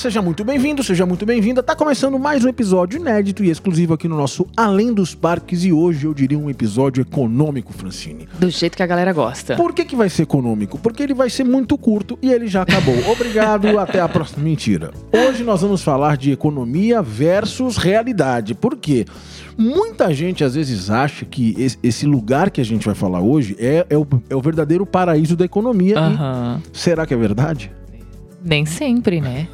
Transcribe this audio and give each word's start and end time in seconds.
Seja 0.00 0.22
muito 0.22 0.42
bem-vindo, 0.42 0.82
seja 0.82 1.04
muito 1.04 1.26
bem-vinda. 1.26 1.62
Tá 1.62 1.76
começando 1.76 2.18
mais 2.18 2.42
um 2.42 2.48
episódio 2.48 2.98
inédito 2.98 3.44
e 3.44 3.50
exclusivo 3.50 3.92
aqui 3.92 4.08
no 4.08 4.16
nosso 4.16 4.46
Além 4.56 4.94
dos 4.94 5.14
Parques 5.14 5.62
e 5.62 5.74
hoje 5.74 6.06
eu 6.06 6.14
diria 6.14 6.38
um 6.38 6.48
episódio 6.48 7.02
econômico, 7.02 7.70
Francine. 7.70 8.26
Do 8.38 8.48
jeito 8.48 8.78
que 8.78 8.82
a 8.82 8.86
galera 8.86 9.12
gosta. 9.12 9.56
Por 9.56 9.74
que, 9.74 9.84
que 9.84 9.94
vai 9.94 10.08
ser 10.08 10.22
econômico? 10.22 10.78
Porque 10.78 11.02
ele 11.02 11.12
vai 11.12 11.28
ser 11.28 11.44
muito 11.44 11.76
curto 11.76 12.18
e 12.22 12.32
ele 12.32 12.46
já 12.46 12.62
acabou. 12.62 12.96
Obrigado, 13.12 13.78
até 13.78 14.00
a 14.00 14.08
próxima. 14.08 14.42
Mentira. 14.42 14.90
Hoje 15.12 15.44
nós 15.44 15.60
vamos 15.60 15.82
falar 15.82 16.16
de 16.16 16.32
economia 16.32 17.02
versus 17.02 17.76
realidade. 17.76 18.54
Por 18.54 18.78
quê? 18.78 19.04
Muita 19.58 20.14
gente 20.14 20.42
às 20.42 20.54
vezes 20.54 20.88
acha 20.88 21.26
que 21.26 21.54
esse 21.82 22.06
lugar 22.06 22.50
que 22.50 22.62
a 22.62 22.64
gente 22.64 22.86
vai 22.86 22.94
falar 22.94 23.20
hoje 23.20 23.54
é, 23.58 23.84
é, 23.90 23.98
o, 23.98 24.06
é 24.30 24.34
o 24.34 24.40
verdadeiro 24.40 24.86
paraíso 24.86 25.36
da 25.36 25.44
economia. 25.44 25.96
E 25.98 26.60
será 26.72 27.04
que 27.04 27.12
é 27.12 27.16
verdade? 27.18 27.70
Nem 28.42 28.64
sempre, 28.64 29.20
né? 29.20 29.46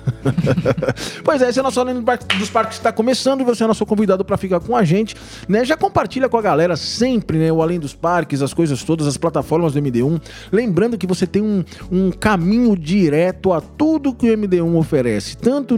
pois 1.24 1.42
é, 1.42 1.48
esse 1.48 1.58
é 1.58 1.62
o 1.62 1.64
nosso 1.64 1.80
Além 1.80 2.00
dos 2.38 2.50
Parques 2.50 2.76
que 2.76 2.80
está 2.80 2.92
começando 2.92 3.40
e 3.40 3.44
você 3.44 3.64
é 3.64 3.66
nosso 3.66 3.84
convidado 3.84 4.24
para 4.24 4.36
ficar 4.36 4.60
com 4.60 4.76
a 4.76 4.84
gente, 4.84 5.16
né? 5.48 5.64
Já 5.64 5.76
compartilha 5.76 6.28
com 6.28 6.36
a 6.36 6.42
galera 6.42 6.76
sempre, 6.76 7.38
né? 7.38 7.50
O 7.50 7.60
Além 7.62 7.80
dos 7.80 7.94
Parques, 7.94 8.42
as 8.42 8.54
coisas 8.54 8.84
todas, 8.84 9.08
as 9.08 9.16
plataformas 9.16 9.72
do 9.72 9.80
MD1. 9.80 10.20
Lembrando 10.52 10.96
que 10.96 11.06
você 11.06 11.26
tem 11.26 11.42
um, 11.42 11.64
um 11.90 12.12
caminho 12.12 12.76
direto 12.76 13.52
a 13.52 13.60
tudo 13.60 14.14
que 14.14 14.30
o 14.30 14.36
MD1 14.36 14.76
oferece, 14.76 15.36
tanto 15.36 15.76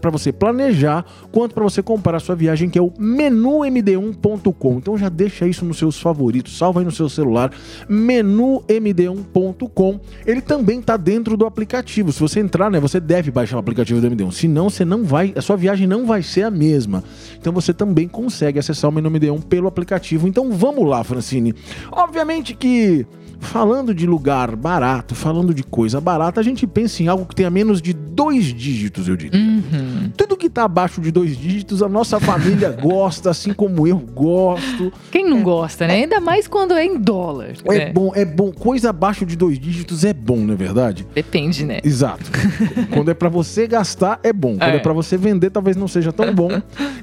para 0.00 0.10
você 0.10 0.32
planejar 0.32 1.04
quanto 1.30 1.54
para 1.54 1.62
você 1.62 1.80
comprar 1.82 2.16
a 2.16 2.20
sua 2.20 2.34
viagem, 2.34 2.68
que 2.68 2.78
é 2.78 2.82
o 2.82 2.90
menumd1.com. 2.90 4.78
Então 4.78 4.98
já 4.98 5.08
deixa 5.08 5.46
isso 5.46 5.64
nos 5.64 5.78
seus 5.78 6.00
favoritos, 6.00 6.58
salva 6.58 6.80
aí 6.80 6.84
no 6.84 6.90
seu 6.90 7.08
celular, 7.08 7.52
menumd1.com. 7.88 10.00
Ele 10.26 10.40
também 10.40 10.80
está 10.80 10.96
dentro 10.96 11.36
do 11.36 11.46
aplicativo. 11.46 12.10
Se 12.10 12.18
você 12.20 12.31
você 12.32 12.40
entrar, 12.40 12.70
né, 12.70 12.80
você 12.80 12.98
deve 12.98 13.30
baixar 13.30 13.56
o 13.56 13.58
aplicativo 13.60 14.00
do 14.00 14.08
MD1. 14.08 14.32
Senão, 14.32 14.70
você 14.70 14.84
não 14.84 15.04
vai, 15.04 15.32
a 15.36 15.42
sua 15.42 15.56
viagem 15.56 15.86
não 15.86 16.06
vai 16.06 16.22
ser 16.22 16.42
a 16.42 16.50
mesma. 16.50 17.04
Então 17.38 17.52
você 17.52 17.74
também 17.74 18.08
consegue 18.08 18.58
acessar 18.58 18.90
o 18.90 18.92
menu 18.92 19.10
MD1 19.10 19.42
pelo 19.44 19.68
aplicativo. 19.68 20.26
Então 20.26 20.50
vamos 20.52 20.88
lá, 20.88 21.04
Francine. 21.04 21.54
Obviamente 21.90 22.54
que 22.54 23.06
falando 23.42 23.92
de 23.92 24.06
lugar 24.06 24.54
barato, 24.56 25.14
falando 25.14 25.52
de 25.52 25.62
coisa 25.62 26.00
barata, 26.00 26.40
a 26.40 26.42
gente 26.42 26.66
pensa 26.66 27.02
em 27.02 27.08
algo 27.08 27.26
que 27.26 27.34
tenha 27.34 27.50
menos 27.50 27.82
de 27.82 27.92
dois 27.92 28.54
dígitos, 28.54 29.08
eu 29.08 29.16
diria. 29.16 29.38
Uhum. 29.38 30.10
Tudo 30.16 30.36
que 30.36 30.48
tá 30.48 30.64
abaixo 30.64 31.00
de 31.00 31.10
dois 31.10 31.36
dígitos, 31.36 31.82
a 31.82 31.88
nossa 31.88 32.20
família 32.20 32.70
gosta, 32.80 33.30
assim 33.30 33.52
como 33.52 33.86
eu 33.86 33.98
gosto. 33.98 34.92
Quem 35.10 35.28
não 35.28 35.40
é, 35.40 35.42
gosta, 35.42 35.86
né? 35.86 35.94
Ainda 35.94 36.20
mais 36.20 36.46
quando 36.46 36.72
é 36.74 36.84
em 36.84 36.98
dólar. 36.98 37.54
É 37.64 37.78
né? 37.78 37.92
bom, 37.92 38.12
é 38.14 38.24
bom. 38.24 38.52
Coisa 38.52 38.90
abaixo 38.90 39.26
de 39.26 39.36
dois 39.36 39.58
dígitos 39.58 40.04
é 40.04 40.12
bom, 40.12 40.36
não 40.36 40.54
é 40.54 40.56
verdade? 40.56 41.06
Depende, 41.14 41.64
né? 41.64 41.80
Exato. 41.82 42.30
quando 42.94 43.10
é 43.10 43.14
para 43.14 43.28
você 43.28 43.66
gastar, 43.66 44.20
é 44.22 44.32
bom. 44.32 44.56
Quando 44.56 44.74
é, 44.74 44.76
é 44.76 44.78
para 44.78 44.92
você 44.92 45.16
vender, 45.16 45.50
talvez 45.50 45.76
não 45.76 45.88
seja 45.88 46.12
tão 46.12 46.32
bom. 46.32 46.50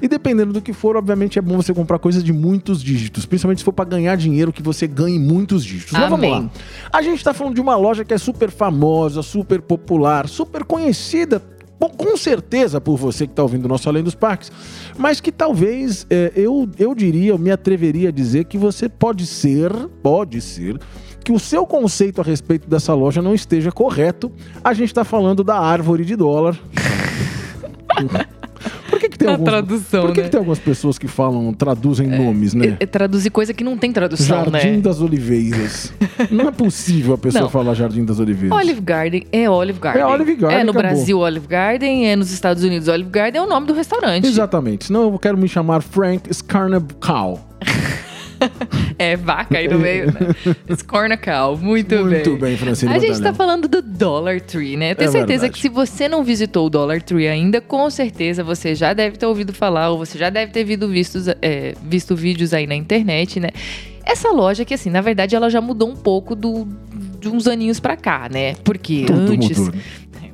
e 0.00 0.08
dependendo 0.08 0.52
do 0.52 0.62
que 0.62 0.72
for, 0.72 0.96
obviamente 0.96 1.38
é 1.38 1.42
bom 1.42 1.56
você 1.56 1.74
comprar 1.74 1.98
coisas 1.98 2.24
de 2.24 2.32
muitos 2.32 2.82
dígitos. 2.82 3.26
Principalmente 3.26 3.58
se 3.58 3.64
for 3.64 3.72
para 3.72 3.84
ganhar 3.84 4.16
dinheiro, 4.16 4.52
que 4.52 4.62
você 4.62 4.86
ganhe 4.86 5.18
muitos 5.18 5.64
dígitos. 5.64 5.92
Mas 5.92 6.08
vamos 6.08 6.29
lá. 6.30 6.50
A 6.92 7.02
gente 7.02 7.22
tá 7.22 7.34
falando 7.34 7.54
de 7.54 7.60
uma 7.60 7.76
loja 7.76 8.04
que 8.04 8.14
é 8.14 8.18
super 8.18 8.50
famosa, 8.50 9.22
super 9.22 9.60
popular, 9.60 10.28
super 10.28 10.64
conhecida 10.64 11.42
Bom, 11.80 11.88
com 11.88 12.14
certeza 12.14 12.78
por 12.78 12.98
você 12.98 13.26
que 13.26 13.32
está 13.32 13.42
ouvindo 13.42 13.64
o 13.64 13.68
nosso 13.68 13.88
Além 13.88 14.02
dos 14.02 14.14
Parques, 14.14 14.52
mas 14.98 15.18
que 15.18 15.32
talvez 15.32 16.06
é, 16.10 16.30
eu, 16.36 16.68
eu 16.78 16.94
diria, 16.94 17.30
eu 17.30 17.38
me 17.38 17.50
atreveria 17.50 18.10
a 18.10 18.12
dizer 18.12 18.44
que 18.44 18.58
você 18.58 18.86
pode 18.86 19.26
ser, 19.26 19.72
pode 20.02 20.42
ser, 20.42 20.78
que 21.24 21.32
o 21.32 21.38
seu 21.38 21.66
conceito 21.66 22.20
a 22.20 22.24
respeito 22.24 22.68
dessa 22.68 22.92
loja 22.92 23.22
não 23.22 23.34
esteja 23.34 23.72
correto. 23.72 24.30
A 24.62 24.74
gente 24.74 24.88
está 24.88 25.04
falando 25.04 25.42
da 25.42 25.58
árvore 25.58 26.04
de 26.04 26.16
dólar. 26.16 26.58
Por 29.00 29.08
que, 29.08 29.08
que 29.08 29.18
tem 29.18 29.28
alguns, 29.28 29.48
tradução, 29.48 30.02
Por 30.02 30.12
que, 30.12 30.20
né? 30.20 30.24
que 30.26 30.30
tem 30.30 30.38
algumas 30.38 30.58
pessoas 30.58 30.98
que 30.98 31.08
falam, 31.08 31.52
traduzem 31.54 32.12
é, 32.12 32.18
nomes, 32.18 32.52
né? 32.52 32.76
É, 32.78 32.84
é 32.84 32.86
traduzir 32.86 33.30
coisa 33.30 33.54
que 33.54 33.64
não 33.64 33.78
tem 33.78 33.90
tradução, 33.92 34.44
Jardim 34.44 34.72
né? 34.72 34.76
das 34.78 35.00
Oliveiras. 35.00 35.92
não 36.30 36.48
é 36.48 36.50
possível 36.50 37.14
a 37.14 37.18
pessoa 37.18 37.42
Não. 37.44 37.50
falar 37.50 37.72
Jardim 37.74 38.04
das 38.04 38.20
Oliveiras. 38.20 38.56
Olive 38.58 38.80
Garden 38.80 39.26
é 39.32 39.48
Olive 39.48 39.78
Garden. 39.80 40.02
É 40.02 40.06
Olive 40.06 40.34
Garden, 40.34 40.58
É 40.60 40.64
no 40.64 40.70
acabou. 40.70 40.90
Brasil 40.90 41.18
Olive 41.18 41.46
Garden, 41.46 42.08
é 42.10 42.16
nos 42.16 42.30
Estados 42.30 42.62
Unidos 42.62 42.88
Olive 42.88 43.08
Garden, 43.10 43.40
é 43.40 43.44
o 43.44 43.48
nome 43.48 43.66
do 43.66 43.72
restaurante. 43.72 44.26
Exatamente. 44.26 44.86
Senão 44.86 45.04
eu 45.12 45.18
quero 45.18 45.38
me 45.38 45.48
chamar 45.48 45.80
Frank 45.80 46.32
Scarnacow. 46.34 47.40
É 48.98 49.16
vaca 49.16 49.56
aí 49.58 49.66
no 49.66 49.78
meio, 49.78 50.06
né? 50.06 50.74
Scornacal, 50.76 51.56
muito, 51.56 51.96
Muito 51.96 52.30
bem. 52.32 52.38
bem, 52.38 52.56
Francine 52.56 52.90
A 52.92 52.98
gente 52.98 53.12
Montanello. 53.12 53.32
tá 53.32 53.34
falando 53.34 53.68
do 53.68 53.80
Dollar 53.80 54.40
Tree, 54.42 54.76
né? 54.76 54.92
Eu 54.92 54.96
tenho 54.96 55.08
É 55.08 55.12
certeza 55.12 55.40
verdade. 55.42 55.52
que 55.54 55.60
se 55.60 55.68
você 55.68 56.08
não 56.08 56.22
visitou 56.22 56.66
o 56.66 56.70
Dollar 56.70 57.00
Tree 57.02 57.26
ainda, 57.26 57.60
com 57.62 57.88
certeza 57.88 58.44
você 58.44 58.74
já 58.74 58.92
deve 58.92 59.16
ter 59.16 59.24
ouvido 59.26 59.54
falar 59.54 59.88
ou 59.90 59.98
você 59.98 60.18
já 60.18 60.28
deve 60.28 60.52
ter 60.52 60.64
visto, 60.64 61.18
é, 61.40 61.74
visto 61.82 62.14
vídeos 62.14 62.52
aí 62.52 62.66
na 62.66 62.74
internet, 62.74 63.40
né? 63.40 63.48
Essa 64.04 64.30
loja 64.30 64.64
que, 64.64 64.74
assim, 64.74 64.90
na 64.90 65.00
verdade, 65.00 65.36
ela 65.36 65.48
já 65.48 65.60
mudou 65.60 65.88
um 65.88 65.94
pouco 65.96 66.34
do, 66.34 66.66
de 67.20 67.28
uns 67.28 67.46
aninhos 67.46 67.78
pra 67.78 67.96
cá, 67.96 68.28
né? 68.30 68.54
Porque 68.64 69.04
Tudo 69.06 69.32
antes... 69.32 69.58
mudou, 69.58 69.74
né? 69.74 69.80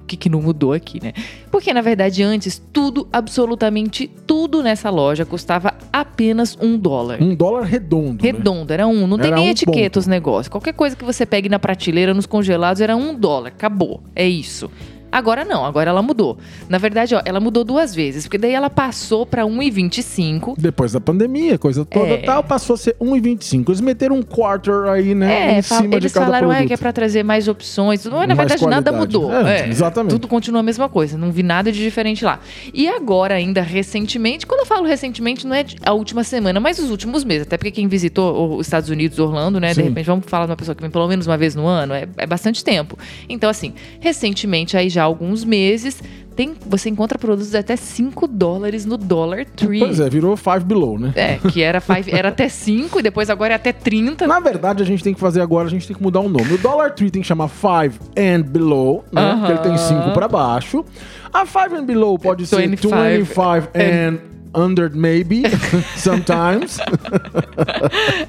Que, 0.06 0.16
que 0.16 0.28
não 0.28 0.40
mudou 0.40 0.72
aqui, 0.72 1.02
né? 1.02 1.12
Porque, 1.50 1.72
na 1.74 1.80
verdade, 1.80 2.22
antes, 2.22 2.62
tudo, 2.72 3.06
absolutamente 3.12 4.10
tudo 4.26 4.62
nessa 4.62 4.88
loja 4.90 5.24
custava 5.24 5.74
apenas 5.92 6.56
um 6.60 6.78
dólar. 6.78 7.22
Um 7.22 7.34
dólar 7.34 7.64
redondo. 7.64 8.22
né? 8.24 8.30
Redondo, 8.32 8.72
era 8.72 8.86
um. 8.86 9.06
Não 9.06 9.18
tem 9.18 9.26
Era 9.28 9.36
nem 9.36 9.48
um 9.48 9.50
etiqueta 9.50 9.84
ponto. 9.84 9.96
os 9.98 10.06
negócios. 10.06 10.48
Qualquer 10.48 10.72
coisa 10.74 10.94
que 10.96 11.04
você 11.04 11.26
pegue 11.26 11.48
na 11.48 11.58
prateleira, 11.58 12.14
nos 12.14 12.26
congelados, 12.26 12.80
era 12.80 12.96
um 12.96 13.14
dólar. 13.14 13.48
Acabou. 13.48 14.02
É 14.14 14.26
isso. 14.26 14.70
Agora 15.10 15.44
não, 15.44 15.64
agora 15.64 15.90
ela 15.90 16.02
mudou. 16.02 16.36
Na 16.68 16.78
verdade, 16.78 17.14
ó, 17.14 17.22
ela 17.24 17.40
mudou 17.40 17.64
duas 17.64 17.94
vezes, 17.94 18.24
porque 18.24 18.38
daí 18.38 18.52
ela 18.52 18.68
passou 18.68 19.24
pra 19.24 19.44
1,25. 19.46 20.54
Depois 20.58 20.92
da 20.92 21.00
pandemia, 21.00 21.58
coisa 21.58 21.84
toda 21.84 22.06
É. 22.14 22.16
tal, 22.18 22.42
passou 22.42 22.74
a 22.74 22.76
ser 22.76 22.96
1,25. 23.00 23.70
Eles 23.70 23.80
meteram 23.80 24.16
um 24.16 24.22
quarter 24.22 24.88
aí, 24.88 25.14
né? 25.14 25.54
É, 25.54 25.58
em 25.58 25.62
cima 25.62 25.88
de 25.90 25.96
eles 25.96 26.12
cada 26.12 26.26
falaram 26.26 26.48
é, 26.50 26.56
produto. 26.56 26.68
que 26.68 26.74
é 26.74 26.76
pra 26.76 26.92
trazer 26.92 27.22
mais 27.22 27.48
opções. 27.48 28.04
Mas, 28.04 28.12
na 28.28 28.34
Mais 28.34 28.38
verdade, 28.38 28.66
nada 28.66 28.90
qualidade. 28.92 28.96
mudou. 29.18 29.32
É, 29.32 29.60
É, 29.60 29.68
exatamente. 29.68 30.10
Tudo 30.12 30.28
continua 30.28 30.60
a 30.60 30.62
mesma 30.62 30.88
coisa. 30.88 31.16
Não 31.16 31.30
vi 31.30 31.42
nada 31.42 31.70
de 31.72 31.78
diferente 31.82 32.24
lá. 32.24 32.40
E 32.74 32.88
agora, 32.88 33.34
ainda 33.34 33.62
recentemente, 33.62 34.46
quando 34.46 34.60
eu 34.60 34.66
falo 34.66 34.86
recentemente, 34.86 35.46
não 35.46 35.54
é 35.54 35.62
de- 35.62 35.76
a 35.84 35.92
última 35.92 36.24
semana, 36.24 36.60
mas 36.60 36.78
os 36.78 36.90
últimos 36.90 37.24
meses. 37.24 37.46
Até 37.46 37.56
porque 37.56 37.70
quem 37.70 37.88
visitou 37.88 38.56
os 38.58 38.66
Estados 38.66 38.90
Unidos, 38.90 39.18
Orlando, 39.18 39.58
né? 39.60 39.72
Sim. 39.72 39.82
De 39.82 39.88
repente, 39.88 40.06
vamos 40.06 40.24
falar 40.26 40.46
de 40.46 40.50
uma 40.50 40.56
pessoa 40.56 40.74
que 40.74 40.82
vem 40.82 40.90
pelo 40.90 41.06
menos 41.08 41.26
uma 41.26 41.36
vez 41.38 41.54
no 41.54 41.66
ano, 41.66 41.94
é, 41.94 42.06
é 42.16 42.26
bastante 42.26 42.62
tempo. 42.64 42.98
Então, 43.28 43.48
assim, 43.48 43.72
recentemente, 44.00 44.76
aí 44.76 44.88
já 44.88 44.95
há 44.98 45.04
alguns 45.04 45.44
meses, 45.44 46.02
tem, 46.36 46.54
você 46.66 46.90
encontra 46.90 47.18
produtos 47.18 47.54
até 47.54 47.74
5 47.76 48.28
dólares 48.28 48.84
no 48.84 48.98
Dollar 48.98 49.46
Tree. 49.46 49.78
Pois 49.80 49.98
é, 49.98 50.08
virou 50.10 50.36
five 50.36 50.60
below, 50.64 50.98
né? 50.98 51.12
É, 51.16 51.38
que 51.50 51.62
era, 51.62 51.80
five, 51.80 52.12
era 52.12 52.28
até 52.28 52.46
5 52.46 52.98
e 52.98 53.02
depois 53.02 53.30
agora 53.30 53.54
é 53.54 53.56
até 53.56 53.72
30. 53.72 54.26
Na 54.26 54.38
verdade, 54.38 54.82
a 54.82 54.86
gente 54.86 55.02
tem 55.02 55.14
que 55.14 55.20
fazer 55.20 55.40
agora, 55.40 55.66
a 55.66 55.70
gente 55.70 55.86
tem 55.86 55.96
que 55.96 56.02
mudar 56.02 56.20
o 56.20 56.28
nome. 56.28 56.52
O 56.52 56.58
Dollar 56.58 56.92
Tree 56.92 57.10
tem 57.10 57.22
que 57.22 57.28
chamar 57.28 57.48
Five 57.48 57.98
and 58.16 58.42
Below, 58.42 59.02
né? 59.10 59.22
Aham. 59.22 59.38
Porque 59.38 59.52
ele 59.52 59.60
tem 59.60 59.78
5 59.78 60.10
pra 60.12 60.28
baixo. 60.28 60.84
A 61.32 61.46
Five 61.46 61.74
and 61.74 61.84
Below 61.84 62.18
pode 62.18 62.46
ser 62.46 62.68
25 62.68 62.94
25 62.94 63.68
and 63.74 64.35
under 64.56 64.90
maybe, 64.94 65.42
sometimes. 65.96 66.78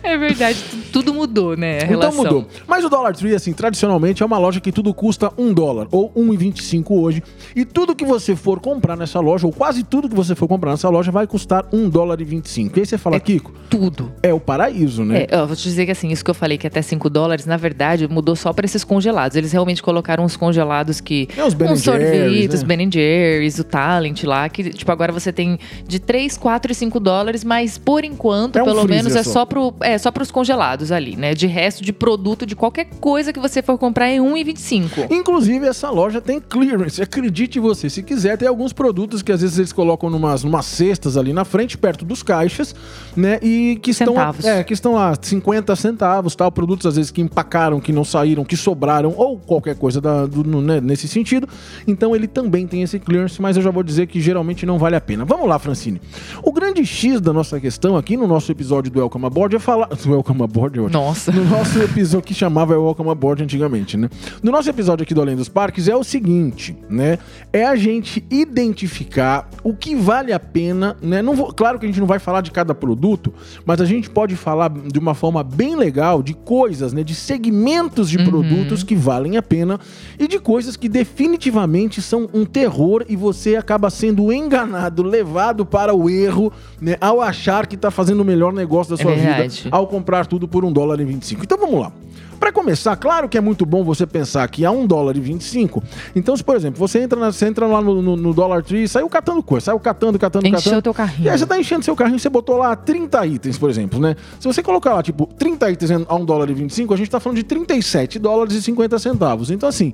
É 0.03 0.17
verdade, 0.17 0.57
tu- 0.69 0.77
tudo 0.93 1.13
mudou, 1.13 1.55
né? 1.55 1.79
Então 1.89 2.11
mudou. 2.13 2.47
Mas 2.67 2.83
o 2.83 2.89
Dollar 2.89 3.15
Tree, 3.15 3.33
assim, 3.35 3.53
tradicionalmente 3.53 4.23
é 4.23 4.25
uma 4.25 4.37
loja 4.37 4.59
que 4.59 4.71
tudo 4.71 4.93
custa 4.93 5.31
um 5.37 5.53
dólar 5.53 5.87
ou 5.91 6.11
1,25 6.13 6.91
hoje. 6.91 7.23
E 7.55 7.63
tudo 7.65 7.95
que 7.95 8.05
você 8.05 8.35
for 8.35 8.59
comprar 8.59 8.95
nessa 8.97 9.19
loja, 9.19 9.45
ou 9.47 9.53
quase 9.53 9.83
tudo 9.83 10.09
que 10.09 10.15
você 10.15 10.35
for 10.35 10.47
comprar 10.47 10.71
nessa 10.71 10.89
loja, 10.89 11.11
vai 11.11 11.27
custar 11.27 11.65
um 11.71 11.89
dólar 11.89 12.19
e 12.21 12.23
25. 12.23 12.77
E 12.77 12.81
aí 12.81 12.85
você 12.85 12.97
fala, 12.97 13.15
É 13.15 13.19
Kiko, 13.19 13.53
Tudo. 13.69 14.11
é 14.21 14.33
o 14.33 14.39
paraíso, 14.39 15.03
né? 15.03 15.25
É, 15.29 15.37
ó, 15.41 15.45
vou 15.45 15.55
te 15.55 15.63
dizer 15.63 15.85
que 15.85 15.91
assim, 15.91 16.09
isso 16.09 16.23
que 16.23 16.31
eu 16.31 16.35
falei 16.35 16.57
que 16.57 16.67
até 16.67 16.81
5 16.81 17.09
dólares, 17.09 17.45
na 17.45 17.57
verdade, 17.57 18.07
mudou 18.07 18.35
só 18.35 18.51
para 18.53 18.65
esses 18.65 18.83
congelados. 18.83 19.37
Eles 19.37 19.51
realmente 19.51 19.81
colocaram 19.81 20.23
uns 20.23 20.35
congelados 20.35 20.99
que. 21.01 21.27
É 21.37 21.43
os 21.43 21.53
Ben 21.53 21.71
uns 21.71 21.81
sorvetes, 21.81 22.63
né? 22.63 22.67
Ben 22.75 22.89
Jerry's, 22.91 23.59
o 23.59 23.63
Talent 23.63 24.23
lá, 24.23 24.47
que, 24.49 24.69
tipo, 24.69 24.91
agora 24.91 25.11
você 25.11 25.31
tem 25.31 25.57
de 25.87 25.99
3, 25.99 26.16
4 26.37 26.71
e 26.71 26.75
5 26.75 26.99
dólares, 26.99 27.43
mas 27.43 27.77
por 27.77 28.03
enquanto, 28.03 28.55
É 28.57 28.61
um 28.63 28.65
pelo 28.65 28.85
menos, 28.87 29.15
é 29.15 29.21
só. 29.23 29.31
só, 29.31 29.45
pro, 29.45 29.73
é 29.81 29.97
só 29.97 30.09
pros 30.09 30.31
congelados 30.31 30.91
ali, 30.91 31.15
né? 31.15 31.33
De 31.33 31.45
resto, 31.45 31.83
de 31.83 31.93
produto, 31.93 32.45
de 32.45 32.55
qualquer 32.55 32.85
coisa 32.99 33.31
que 33.31 33.39
você 33.39 33.61
for 33.61 33.77
comprar 33.77 34.07
é 34.09 34.17
1,25. 34.17 35.07
Inclusive, 35.11 35.67
essa 35.67 35.89
loja 35.89 36.19
tem 36.19 36.39
clearance. 36.39 37.01
Acredite 37.01 37.59
você, 37.59 37.89
se 37.89 38.01
quiser, 38.01 38.37
tem 38.37 38.47
alguns 38.47 38.73
produtos 38.73 39.21
que 39.21 39.31
às 39.31 39.41
vezes 39.41 39.57
eles 39.59 39.71
colocam 39.73 40.09
numas, 40.09 40.43
numas 40.43 40.65
cestas 40.65 41.17
ali 41.17 41.33
na 41.33 41.45
frente, 41.45 41.77
perto 41.77 42.03
dos 42.05 42.23
caixas, 42.23 42.73
né? 43.15 43.39
E 43.41 43.77
que 43.81 43.91
estão, 43.91 44.07
Centavos. 44.13 44.45
é, 44.45 44.63
que 44.63 44.73
estão 44.73 44.93
lá 44.93 45.13
50 45.21 45.75
centavos, 45.75 46.35
tal. 46.35 46.51
Produtos 46.51 46.85
às 46.87 46.95
vezes 46.95 47.11
que 47.11 47.21
empacaram, 47.21 47.79
que 47.79 47.91
não 47.93 48.03
saíram, 48.03 48.43
que 48.43 48.55
sobraram, 48.57 49.13
ou 49.17 49.37
qualquer 49.37 49.75
coisa 49.75 49.99
da- 50.01 50.25
do- 50.25 50.43
no- 50.43 50.61
né, 50.61 50.79
nesse 50.81 51.07
sentido. 51.07 51.47
Então 51.87 52.15
ele 52.15 52.27
também 52.27 52.65
tem 52.65 52.81
esse 52.81 52.99
clearance, 52.99 53.41
mas 53.41 53.57
eu 53.57 53.61
já 53.63 53.69
vou 53.71 53.83
dizer 53.83 54.07
que 54.07 54.21
geralmente 54.21 54.65
não 54.65 54.77
vale 54.79 54.95
a 54.95 55.01
pena. 55.01 55.25
Vamos 55.25 55.47
lá, 55.47 55.59
Francine. 55.59 55.96
Telefone. 55.97 56.01
O 56.43 56.51
grande 56.51 56.85
X 56.85 57.19
da 57.19 57.33
nossa 57.33 57.59
questão 57.59 57.97
aqui 57.97 58.15
no 58.15 58.27
nosso 58.27 58.51
episódio 58.51 58.91
do 58.91 58.99
Welcome 58.99 59.25
Aboard 59.25 59.55
é 59.55 59.59
falar. 59.59 59.87
Do 59.97 60.11
Welcome 60.11 60.43
Aboard, 60.43 60.77
eu 60.77 60.89
Nossa. 60.89 61.31
No 61.31 61.43
nosso 61.45 61.79
episódio 61.81 62.25
que 62.25 62.33
chamava 62.33 62.77
Welcome 62.77 63.09
Aboard 63.09 63.43
antigamente, 63.43 63.97
né? 63.97 64.09
No 64.41 64.51
nosso 64.51 64.69
episódio 64.69 65.03
aqui 65.03 65.13
do 65.13 65.21
Além 65.21 65.35
dos 65.35 65.49
Parques 65.49 65.87
é 65.87 65.95
o 65.95 66.03
seguinte, 66.03 66.77
né? 66.89 67.17
É 67.51 67.65
a 67.65 67.75
gente 67.75 68.25
identificar 68.29 69.49
o 69.63 69.73
que 69.73 69.95
vale 69.95 70.31
a 70.31 70.39
pena, 70.39 70.95
né? 71.01 71.21
Não 71.21 71.35
vou, 71.35 71.53
claro 71.53 71.79
que 71.79 71.85
a 71.85 71.89
gente 71.89 71.99
não 71.99 72.07
vai 72.07 72.19
falar 72.19 72.41
de 72.41 72.51
cada 72.51 72.73
produto, 72.73 73.33
mas 73.65 73.81
a 73.81 73.85
gente 73.85 74.09
pode 74.09 74.35
falar 74.35 74.69
de 74.69 74.99
uma 74.99 75.13
forma 75.13 75.43
bem 75.43 75.75
legal 75.75 76.21
de 76.21 76.33
coisas, 76.33 76.93
né? 76.93 77.03
De 77.03 77.15
segmentos 77.15 78.09
de 78.09 78.17
produtos 78.23 78.83
que 78.83 78.95
valem 78.95 79.37
a 79.37 79.41
pena 79.41 79.79
e 80.19 80.27
de 80.27 80.39
coisas 80.39 80.77
que 80.77 80.87
definitivamente 80.87 82.01
são 82.01 82.29
um 82.33 82.45
terror 82.45 83.05
e 83.09 83.15
você 83.15 83.55
acaba 83.55 83.89
sendo 83.89 84.31
enganado, 84.31 85.03
levado 85.03 85.65
para 85.65 85.86
o 85.93 86.09
erro, 86.09 86.51
né? 86.81 86.95
Ao 87.01 87.21
achar 87.21 87.65
que 87.67 87.75
tá 87.77 87.89
fazendo 87.91 88.21
o 88.21 88.25
melhor 88.25 88.53
negócio 88.53 88.95
da 88.95 89.01
É 89.01 89.03
sua 89.03 89.13
vida 89.15 89.27
verdade. 89.27 89.67
ao 89.71 89.87
comprar 89.87 90.25
tudo 90.25 90.47
por 90.47 90.63
um 90.65 90.71
dólar 90.71 90.99
e 90.99 91.05
25. 91.05 91.43
Então 91.43 91.57
vamos 91.57 91.79
lá. 91.81 91.91
Para 92.39 92.51
começar, 92.51 92.95
claro 92.97 93.27
que 93.27 93.35
é 93.35 93.41
muito 93.41 93.65
bom 93.65 93.83
você 93.83 94.05
pensar 94.05 94.47
que 94.47 94.63
a 94.63 94.69
1 94.69 94.85
dólar 94.85 95.17
e 95.17 95.19
25. 95.19 95.81
Então, 96.15 96.37
se, 96.37 96.43
por 96.43 96.55
exemplo, 96.55 96.77
você 96.77 96.99
entra, 96.99 97.19
na- 97.19 97.31
você 97.31 97.47
entra 97.47 97.65
lá 97.65 97.81
no, 97.81 97.99
no, 97.99 98.15
no 98.15 98.31
Dollar 98.31 98.61
Tree 98.63 98.83
e 98.83 98.87
saiu 98.87 99.09
catando 99.09 99.41
coisa, 99.41 99.65
saiu 99.65 99.79
catando, 99.79 100.19
catando, 100.19 100.45
Encheu 100.45 100.59
catando. 100.61 100.81
teu 100.83 100.93
carrinho. 100.93 101.25
E 101.25 101.29
aí 101.31 101.37
você 101.39 101.47
tá 101.47 101.57
enchendo 101.59 101.83
seu 101.83 101.95
carrinho, 101.95 102.19
você 102.19 102.29
botou 102.29 102.57
lá 102.57 102.75
30 102.75 103.25
itens, 103.25 103.57
por 103.57 103.71
exemplo, 103.71 103.99
né? 103.99 104.15
Se 104.39 104.45
você 104.47 104.61
colocar 104.61 104.93
lá, 104.93 105.01
tipo, 105.01 105.25
30 105.25 105.71
itens 105.71 105.89
a 106.07 106.15
1 106.15 106.25
dólar 106.25 106.47
e 106.51 106.53
25, 106.53 106.93
a 106.93 106.97
gente 106.97 107.09
tá 107.09 107.19
falando 107.19 107.37
de 107.37 107.43
37 107.43 108.19
dólares 108.19 108.53
e 108.53 108.61
50 108.61 108.99
centavos. 108.99 109.49
Então, 109.49 109.67
assim, 109.67 109.91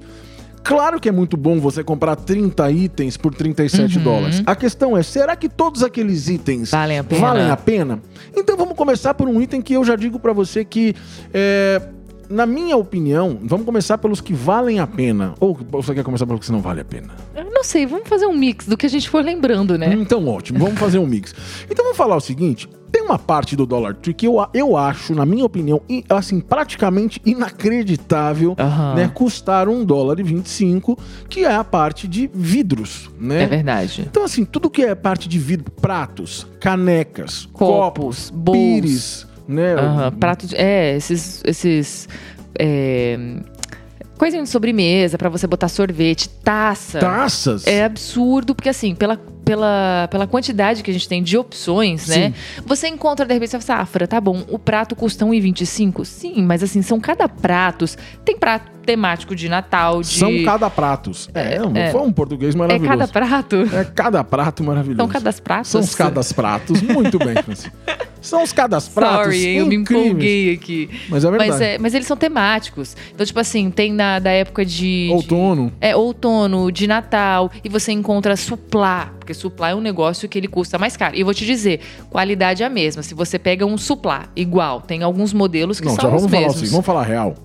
Claro 0.63 1.00
que 1.00 1.10
é 1.10 1.12
muito 1.12 1.36
bom 1.36 1.60
você 1.60 1.83
comprar 1.83 2.15
30 2.15 2.71
itens 2.71 3.18
por 3.18 3.33
37 3.36 3.98
Uhum. 3.98 4.04
dólares. 4.04 4.42
A 4.45 4.56
questão 4.56 4.95
é, 4.98 5.04
será 5.04 5.36
que 5.36 5.50
todos 5.50 5.83
aqueles 5.83 6.30
itens 6.30 6.71
Valem 6.71 7.00
a 7.00 7.04
pena? 7.04 7.21
valem 7.21 7.50
a 7.51 7.57
pena? 7.57 8.01
Então 8.36 8.56
vamos 8.56 8.75
começar 8.75 9.13
por 9.13 9.27
um 9.27 9.42
item 9.42 9.62
que 9.62 9.74
eu 9.74 9.83
já 9.83 9.95
digo 9.95 10.19
pra 10.19 10.31
você 10.31 10.63
que 10.63 10.95
é, 11.33 11.81
na 12.30 12.46
minha 12.46 12.75
opinião, 12.78 13.40
vamos 13.44 13.66
começar 13.66 13.98
pelos 13.98 14.22
que 14.22 14.34
valem 14.34 14.80
a 14.80 14.88
pena. 14.88 15.34
Ou 15.40 15.58
você 15.72 15.94
quer 15.94 16.04
começar 16.04 16.25
pelos 16.25 16.46
que 16.46 16.52
não 16.52 16.62
vale 16.62 16.81
a 16.81 16.86
pena? 16.86 17.10
Eu 17.36 17.46
não 17.52 17.64
sei, 17.64 17.86
vamos 17.86 18.08
fazer 18.08 18.25
um 18.25 18.34
mix 18.34 18.66
do 18.68 18.75
que 18.78 18.86
a 18.86 18.90
gente 18.90 19.10
for 19.10 19.24
lembrando, 19.24 19.78
né? 19.78 19.94
Então, 19.94 20.28
ótimo, 20.28 20.60
vamos 20.60 20.80
fazer 20.80 20.98
um 21.00 21.06
mix. 21.08 21.34
Então, 21.70 21.84
vamos 21.86 21.98
falar 21.98 22.16
o 22.16 22.22
seguinte: 22.22 22.68
tem 22.92 23.02
uma 23.02 23.18
parte 23.18 23.56
do 23.56 23.66
Dollar 23.66 23.96
Tree 23.96 24.14
que 24.14 24.28
eu, 24.28 24.36
eu 24.54 24.75
acho, 24.78 25.16
na 25.16 25.25
minha 25.25 25.46
opinião, 25.46 25.81
assim, 26.10 26.40
praticamente 26.40 27.22
inacreditável, 27.25 28.56
né? 28.96 29.10
Custar 29.14 29.68
um 29.68 29.84
dólar 29.84 30.19
e 30.19 30.24
25, 30.24 30.98
que 31.30 31.46
é 31.46 31.54
a 31.56 31.64
parte 31.64 32.08
de 32.08 32.30
vidros, 32.34 33.10
né? 33.19 33.44
É 33.44 33.48
verdade. 33.48 34.06
Então, 34.10 34.24
assim, 34.24 34.46
tudo 34.46 34.69
que 34.69 34.84
é 34.84 34.94
parte 34.96 35.28
de 35.28 35.40
vidro, 35.40 35.72
pratos, 35.72 36.46
canecas, 36.60 37.48
Copos, 37.52 38.30
copos, 38.30 38.30
bowls. 38.30 38.58
pires, 38.58 39.28
né? 39.48 39.75
Prato 40.19 40.48
de. 40.48 40.56
É, 40.56 40.95
esses. 40.95 41.42
esses 41.45 42.07
é, 42.57 43.18
coisinha 44.18 44.44
de 44.44 44.50
sobremesa 44.50 45.18
pra 45.18 45.30
você 45.30 45.45
botar 45.48 45.68
sorvete, 45.68 46.30
taça. 46.30 47.00
Taças. 47.00 47.68
É 47.68 47.84
absurdo, 47.84 48.56
porque 48.56 48.69
assim, 48.69 48.95
pela, 48.95 49.19
pela, 49.44 50.07
pela 50.10 50.28
quantidade 50.28 50.84
que 50.84 50.90
a 50.90 50.94
gente 50.94 51.07
tem 51.07 51.22
de 51.22 51.38
opções, 51.38 52.07
né? 52.07 52.34
Você 52.66 52.88
encontra, 52.88 53.25
de 53.25 53.34
repente, 53.34 53.51
você 53.51 53.60
fala, 53.60 53.81
assim, 53.84 53.94
ah, 54.04 54.07
tá 54.07 54.22
bom, 54.22 54.44
o 54.50 54.57
prato 54.57 54.95
custa 54.95 55.25
1,25? 55.25 56.06
Sim, 56.06 56.44
mas 56.44 56.63
assim, 56.63 56.81
são 56.81 57.00
cada 57.00 57.28
pratos. 57.28 57.98
Tem 58.24 58.38
prato 58.38 58.72
temático 58.84 59.36
de 59.36 59.50
Natal, 59.50 60.01
de. 60.01 60.07
São 60.07 60.44
cada 60.44 60.69
pratos. 60.69 61.30
É, 61.34 61.57
é. 61.75 61.92
foi 61.92 62.01
um 62.01 62.12
português 62.12 62.54
É 62.54 62.57
maravilhoso. 62.57 62.90
cada 62.90 63.07
prato? 63.07 63.56
É 63.74 63.84
cada 63.86 64.24
prato 64.24 64.63
maravilhoso. 64.63 65.00
São 65.00 65.07
cada 65.07 65.34
pratos? 65.34 65.72
São 65.72 65.81
os 65.81 65.95
cada 65.95 66.22
pratos. 66.24 66.81
Muito 66.81 67.18
bem, 67.18 67.36
Franci. 67.42 67.72
São 68.22 68.44
os 68.44 68.51
cada 68.51 68.80
pratos. 68.94 69.24
Sorry, 69.25 69.48
hein, 69.48 69.57
eu 69.60 69.66
me 69.66 69.75
empolguei 69.75 70.54
aqui. 70.54 70.90
Mas 71.10 71.24
é 71.24 71.30
verdade. 71.30 71.51
Mas, 71.51 71.62
é, 71.62 71.78
mas 71.78 71.94
eles 71.94 72.07
são 72.07 72.18
temáticos. 72.18 72.95
Então, 73.13 73.25
tipo 73.25 73.40
assim, 73.40 73.72
tem 73.72 73.92
na, 73.92 74.19
da 74.19 74.31
época 74.31 74.66
de. 74.66 75.07
de- 75.07 75.10
Outono. 75.13 75.72
é, 75.80 75.95
outono, 75.95 76.72
de 76.72 76.88
Natal, 76.88 77.51
e 77.63 77.69
você 77.69 77.92
encontra 77.92 78.36
suplá, 78.36 79.13
porque 79.24 79.34
suplá 79.34 79.70
é 79.70 79.75
um 79.75 79.80
negócio 79.81 80.28
que 80.28 80.38
ele 80.38 80.48
custa 80.50 80.78
mais 80.78 80.98
caro. 80.98 81.16
E 81.16 81.22
eu 81.22 81.25
vou 81.25 81.34
te 81.34 81.46
dizer, 81.46 81.80
qualidade 82.10 82.62
é 82.62 82.66
a 82.66 82.70
mesma. 82.70 83.02
Se 83.02 83.14
você 83.16 83.40
pega 83.40 83.66
um 83.66 83.78
suplá 83.78 84.28
igual, 84.36 84.81
tem 84.81 85.02
alguns 85.02 85.31
modelos 85.34 85.80
que 85.80 85.88
Não, 85.88 85.96
já 85.96 86.02
são 86.02 86.10
os 86.14 86.22
vamos 86.24 86.31
falar 86.31 86.42
mesmos. 86.48 86.62
assim, 86.64 86.72
vamos 86.72 86.86
falar 86.86 87.04
real. 87.04 87.36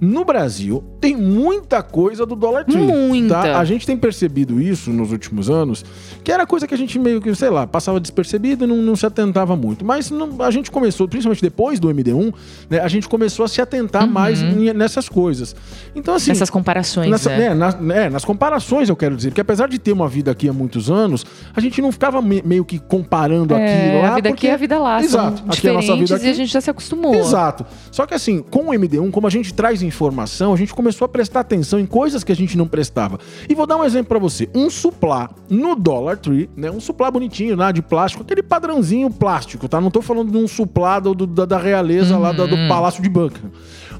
No 0.00 0.24
Brasil, 0.24 0.82
tem 1.00 1.16
muita 1.16 1.82
coisa 1.82 2.24
do 2.26 2.34
Dollar 2.36 2.64
Tree. 2.64 2.76
Muita. 2.82 3.34
Tá? 3.42 3.58
A 3.58 3.64
gente 3.64 3.86
tem 3.86 3.96
percebido 3.96 4.60
isso 4.60 4.90
nos 4.90 5.12
últimos 5.12 5.48
anos, 5.50 5.84
que 6.22 6.30
era 6.32 6.46
coisa 6.46 6.66
que 6.66 6.74
a 6.74 6.78
gente 6.78 6.98
meio 6.98 7.20
que, 7.20 7.34
sei 7.34 7.50
lá, 7.50 7.66
passava 7.66 7.98
despercebido 8.00 8.64
e 8.64 8.66
não, 8.66 8.76
não 8.76 8.96
se 8.96 9.06
atentava 9.06 9.56
muito. 9.56 9.84
Mas 9.84 10.10
não- 10.10 10.42
a 10.42 10.50
gente 10.50 10.70
começou, 10.70 11.08
principalmente 11.08 11.42
depois 11.42 11.80
do 11.80 11.88
MD1, 11.90 12.32
né, 12.68 12.80
a 12.80 12.88
gente 12.88 13.08
começou 13.08 13.44
a 13.44 13.48
se 13.48 13.60
atentar 13.60 14.06
mais 14.06 14.42
em- 14.42 14.72
nessas 14.72 15.08
coisas. 15.08 15.54
Então, 15.94 16.14
assim. 16.14 16.30
Nessas 16.30 16.50
comparações, 16.50 17.10
Nessa- 17.10 17.30
né? 17.30 17.48
né, 17.50 17.54
nas, 17.54 17.80
né, 17.80 18.08
nas 18.10 18.24
comparações, 18.24 18.88
eu 18.88 18.96
quero 18.96 19.16
dizer, 19.16 19.30
porque 19.30 19.40
apesar 19.40 19.68
de 19.68 19.78
ter 19.78 19.92
uma 19.92 20.08
vida 20.08 20.30
aqui 20.30 20.48
há 20.48 20.52
muitos 20.52 20.90
anos, 20.90 21.24
a 21.54 21.60
gente 21.60 21.80
não 21.80 21.90
ficava 21.90 22.20
me- 22.20 22.42
meio 22.44 22.64
que 22.64 22.78
comparando 22.78 23.54
aquilo 23.54 24.02
lá. 24.02 24.12
a 24.12 24.14
vida 24.16 24.28
porque... 24.28 24.46
aqui 24.46 24.48
é 24.48 24.52
a 24.54 24.56
vida 24.56 24.78
lá. 24.78 25.02
Exato. 25.02 25.38
São 25.38 25.46
Aqui 25.48 25.66
é 25.66 25.70
a 25.70 25.74
nossa 25.74 25.86
diferentes 25.86 26.08
vida 26.10 26.16
aqui. 26.16 26.26
e 26.26 26.30
a 26.30 26.34
gente 26.34 26.52
já 26.52 26.60
se 26.60 26.70
acostumou. 26.70 27.14
Exato. 27.14 27.64
Só 27.90 28.04
que 28.06 28.14
assim, 28.14 28.42
com 28.42 28.66
o 28.70 28.74
MD1, 28.74 29.10
como 29.10 29.26
a 29.26 29.30
gente 29.30 29.52
traz 29.54 29.65
informação, 29.82 30.52
a 30.52 30.56
gente 30.56 30.74
começou 30.74 31.04
a 31.04 31.08
prestar 31.08 31.40
atenção 31.40 31.78
em 31.78 31.86
coisas 31.86 32.22
que 32.24 32.32
a 32.32 32.36
gente 32.36 32.56
não 32.56 32.66
prestava. 32.66 33.18
E 33.48 33.54
vou 33.54 33.66
dar 33.66 33.76
um 33.76 33.84
exemplo 33.84 34.08
pra 34.08 34.18
você. 34.18 34.48
Um 34.54 34.68
suplá 34.70 35.30
no 35.48 35.74
Dollar 35.76 36.16
Tree, 36.16 36.48
né? 36.56 36.70
Um 36.70 36.80
suplá 36.80 37.10
bonitinho 37.10 37.56
lá 37.56 37.72
de 37.72 37.82
plástico, 37.82 38.22
aquele 38.22 38.42
padrãozinho 38.42 39.10
plástico, 39.10 39.68
tá? 39.68 39.80
Não 39.80 39.90
tô 39.90 40.00
falando 40.02 40.30
de 40.30 40.38
um 40.38 40.46
suplá 40.48 40.98
do, 41.00 41.14
do- 41.14 41.26
da, 41.26 41.44
da 41.44 41.58
realeza 41.58 42.16
lá 42.18 42.32
da- 42.32 42.46
do 42.46 42.56
Palácio 42.68 43.02
de 43.02 43.08
Banca. 43.08 43.40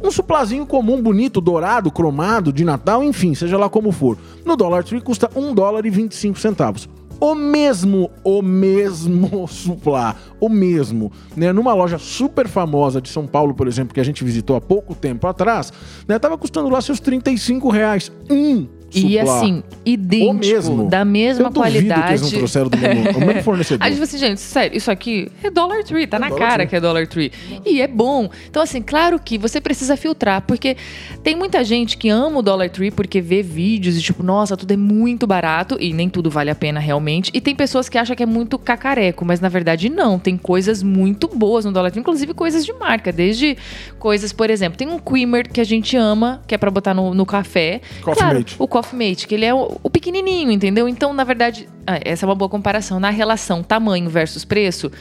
Um 0.02 0.10
suplazinho 0.10 0.66
comum, 0.66 1.00
bonito, 1.02 1.40
dourado, 1.40 1.90
cromado, 1.90 2.52
de 2.52 2.64
Natal, 2.64 3.02
enfim, 3.02 3.34
seja 3.34 3.56
lá 3.56 3.68
como 3.68 3.90
for. 3.92 4.18
No 4.44 4.54
Dollar 4.56 4.84
Tree 4.84 5.00
custa 5.00 5.30
1 5.34 5.54
dólar 5.54 5.86
e 5.86 5.90
25 5.90 6.38
centavos. 6.38 6.88
O 7.20 7.34
mesmo, 7.34 8.10
o 8.22 8.42
mesmo 8.42 9.46
suplá, 9.48 10.16
o 10.38 10.48
mesmo, 10.48 11.10
né? 11.34 11.52
Numa 11.52 11.72
loja 11.72 11.98
super 11.98 12.46
famosa 12.46 13.00
de 13.00 13.08
São 13.08 13.26
Paulo, 13.26 13.54
por 13.54 13.66
exemplo, 13.66 13.94
que 13.94 14.00
a 14.00 14.04
gente 14.04 14.22
visitou 14.22 14.56
há 14.56 14.60
pouco 14.60 14.94
tempo 14.94 15.26
atrás, 15.26 15.72
né? 16.06 16.18
Tava 16.18 16.36
custando 16.36 16.68
lá 16.68 16.80
seus 16.80 17.00
35 17.00 17.70
reais. 17.70 18.12
Um 18.30 18.66
E 18.94 19.18
assim, 19.18 19.62
idêntico, 19.84 20.34
mesmo. 20.34 20.88
da 20.88 21.04
mesma 21.04 21.46
Eu 21.46 21.50
duvido 21.50 21.72
que 21.72 21.78
eles 21.78 21.90
qualidade. 21.90 22.22
não 22.22 22.30
trouxeram 22.30 22.68
do 22.70 22.78
mesmo, 22.78 23.10
o 23.18 23.26
mesmo 23.26 23.42
fornecedor. 23.44 23.84
Aí, 23.86 23.92
tipo 23.92 24.04
assim, 24.04 24.18
gente, 24.18 24.40
sério, 24.40 24.76
isso 24.76 24.90
aqui 24.90 25.28
é 25.42 25.50
Dollar 25.50 25.82
Tree, 25.84 26.06
tá 26.06 26.16
É 26.16 26.20
na 26.20 26.28
Dollar 26.28 26.40
cara 26.42 26.54
Tree. 26.58 26.66
que 26.68 26.76
é 26.76 26.80
Dollar 26.80 27.06
Tree. 27.06 27.32
E 27.64 27.80
é 27.82 27.86
bom. 27.88 28.30
Então, 28.48 28.62
assim, 28.62 28.80
claro 28.80 29.18
que 29.18 29.36
você 29.36 29.60
precisa 29.60 29.96
filtrar, 29.96 30.42
porque 30.42 30.76
tem 31.22 31.34
muita 31.36 31.62
gente 31.64 31.96
que 31.98 32.08
ama 32.08 32.38
o 32.38 32.42
Dollar 32.42 32.70
Tree 32.70 32.90
porque 32.90 33.20
vê 33.20 33.42
vídeos 33.42 33.96
e, 33.98 34.00
tipo, 34.02 34.22
nossa, 34.22 34.56
tudo 34.56 34.70
é 34.72 34.76
muito 34.76 35.26
barato 35.26 35.76
e 35.80 35.92
nem 35.92 36.08
tudo 36.08 36.30
vale 36.30 36.50
a 36.50 36.54
pena 36.54 36.80
realmente. 36.80 37.30
E 37.34 37.40
tem 37.40 37.54
pessoas 37.54 37.88
que 37.88 37.98
acham 37.98 38.14
que 38.16 38.22
é 38.22 38.26
muito 38.26 38.58
cacareco, 38.58 39.24
mas 39.24 39.40
na 39.40 39.48
verdade 39.48 39.88
não. 39.90 40.18
Tem 40.18 40.36
coisas 40.38 40.82
muito 40.82 41.28
boas 41.28 41.64
no 41.64 41.72
Dollar 41.72 41.90
Tree, 41.90 42.00
inclusive 42.00 42.32
coisas 42.32 42.64
de 42.64 42.72
marca, 42.72 43.12
desde 43.12 43.56
coisas, 43.98 44.32
por 44.32 44.48
exemplo, 44.48 44.78
tem 44.78 44.88
um 44.88 44.98
creamer 44.98 45.48
que 45.50 45.60
a 45.60 45.64
gente 45.64 45.96
ama, 45.96 46.40
que 46.46 46.54
é 46.54 46.58
pra 46.58 46.70
botar 46.70 46.94
no, 46.94 47.12
no 47.14 47.26
café. 47.26 47.80
Coffee 48.00 48.14
claro, 48.22 48.38
Mate. 48.38 48.56
o 48.58 48.66
Coffee 48.76 49.10
Mate, 49.10 49.26
que 49.26 49.34
ele 49.34 49.46
é 49.46 49.54
o, 49.54 49.80
o 49.82 49.88
pequenininho, 49.88 50.50
entendeu? 50.50 50.86
Então, 50.86 51.14
na 51.14 51.24
verdade, 51.24 51.66
ah, 51.86 51.98
essa 52.04 52.26
é 52.26 52.28
uma 52.28 52.34
boa 52.34 52.48
comparação. 52.50 53.00
Na 53.00 53.08
relação 53.08 53.62
tamanho 53.62 54.10
versus 54.10 54.44
preço, 54.44 54.92